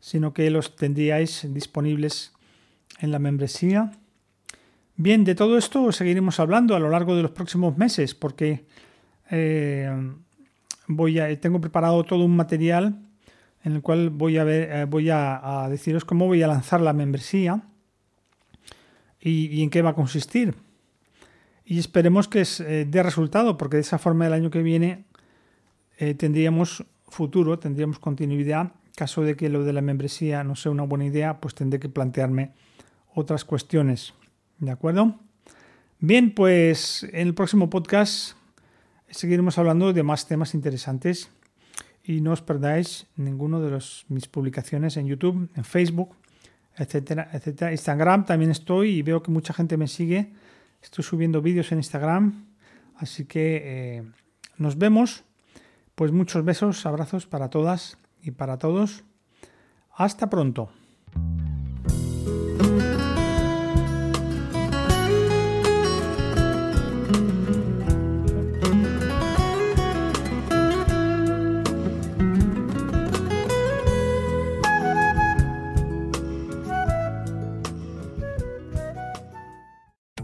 sino 0.00 0.32
que 0.32 0.50
los 0.50 0.74
tendríais 0.76 1.46
disponibles 1.52 2.32
en 3.00 3.10
la 3.10 3.18
membresía. 3.18 3.92
Bien, 4.96 5.24
de 5.24 5.34
todo 5.34 5.58
esto 5.58 5.92
seguiremos 5.92 6.40
hablando 6.40 6.74
a 6.74 6.80
lo 6.80 6.88
largo 6.88 7.14
de 7.14 7.22
los 7.22 7.32
próximos 7.32 7.76
meses, 7.76 8.14
porque 8.14 8.64
eh, 9.30 9.90
voy 10.86 11.18
a, 11.18 11.40
tengo 11.40 11.60
preparado 11.60 12.04
todo 12.04 12.24
un 12.24 12.36
material 12.36 12.98
en 13.62 13.72
el 13.72 13.82
cual 13.82 14.10
voy 14.10 14.38
a, 14.38 14.44
ver, 14.44 14.70
eh, 14.70 14.84
voy 14.84 15.08
a, 15.10 15.66
deciros 15.70 16.04
cómo 16.04 16.26
voy 16.26 16.42
a 16.42 16.46
lanzar 16.46 16.80
la 16.80 16.92
membresía 16.92 17.62
y, 19.20 19.62
en 19.62 19.70
qué 19.70 19.80
va 19.80 19.90
a 19.90 19.94
consistir. 19.94 20.54
Y 21.64 21.78
esperemos 21.78 22.28
que 22.28 22.44
eh, 22.60 22.86
dé 22.86 23.02
resultado, 23.02 23.56
porque 23.56 23.76
de 23.76 23.82
esa 23.82 23.98
forma 23.98 24.26
el 24.26 24.34
año 24.34 24.50
que 24.50 24.62
viene 24.62 25.04
tendríamos 26.18 26.84
futuro, 27.08 27.58
tendríamos 27.58 27.98
continuidad. 28.00 28.72
Caso 28.96 29.22
de 29.22 29.36
que 29.36 29.48
lo 29.48 29.64
de 29.64 29.72
la 29.72 29.80
membresía 29.80 30.44
no 30.44 30.56
sea 30.56 30.72
una 30.72 30.82
buena 30.82 31.06
idea, 31.06 31.40
pues 31.40 31.54
tendré 31.54 31.78
que 31.80 31.88
plantearme 31.88 32.52
otras 33.14 33.44
cuestiones. 33.44 34.12
¿De 34.58 34.72
acuerdo? 34.72 35.18
Bien, 36.00 36.34
pues 36.34 37.04
en 37.04 37.28
el 37.28 37.34
próximo 37.34 37.70
podcast 37.70 38.36
seguiremos 39.14 39.58
hablando 39.58 39.92
de 39.92 40.02
más 40.02 40.26
temas 40.26 40.54
interesantes 40.54 41.30
y 42.02 42.20
no 42.20 42.32
os 42.32 42.42
perdáis 42.42 43.06
ninguno 43.16 43.60
de 43.60 43.78
mis 44.08 44.28
publicaciones 44.28 44.96
en 44.96 45.06
YouTube, 45.06 45.48
en 45.54 45.64
Facebook, 45.64 46.16
etcétera, 46.76 47.30
etcétera. 47.32 47.72
Instagram 47.72 48.26
también 48.26 48.50
estoy 48.50 48.98
y 48.98 49.02
veo 49.02 49.22
que 49.22 49.30
mucha 49.30 49.54
gente 49.54 49.76
me 49.76 49.88
sigue. 49.88 50.32
Estoy 50.82 51.04
subiendo 51.04 51.40
vídeos 51.40 51.72
en 51.72 51.78
Instagram, 51.78 52.46
así 52.96 53.24
que 53.24 53.62
eh, 53.64 54.02
nos 54.58 54.76
vemos. 54.76 55.24
Pues 55.94 56.10
muchos 56.10 56.44
besos, 56.44 56.84
abrazos 56.86 57.26
para 57.26 57.50
todas 57.50 57.98
y 58.20 58.32
para 58.32 58.58
todos. 58.58 59.04
Hasta 59.96 60.28
pronto. 60.28 60.70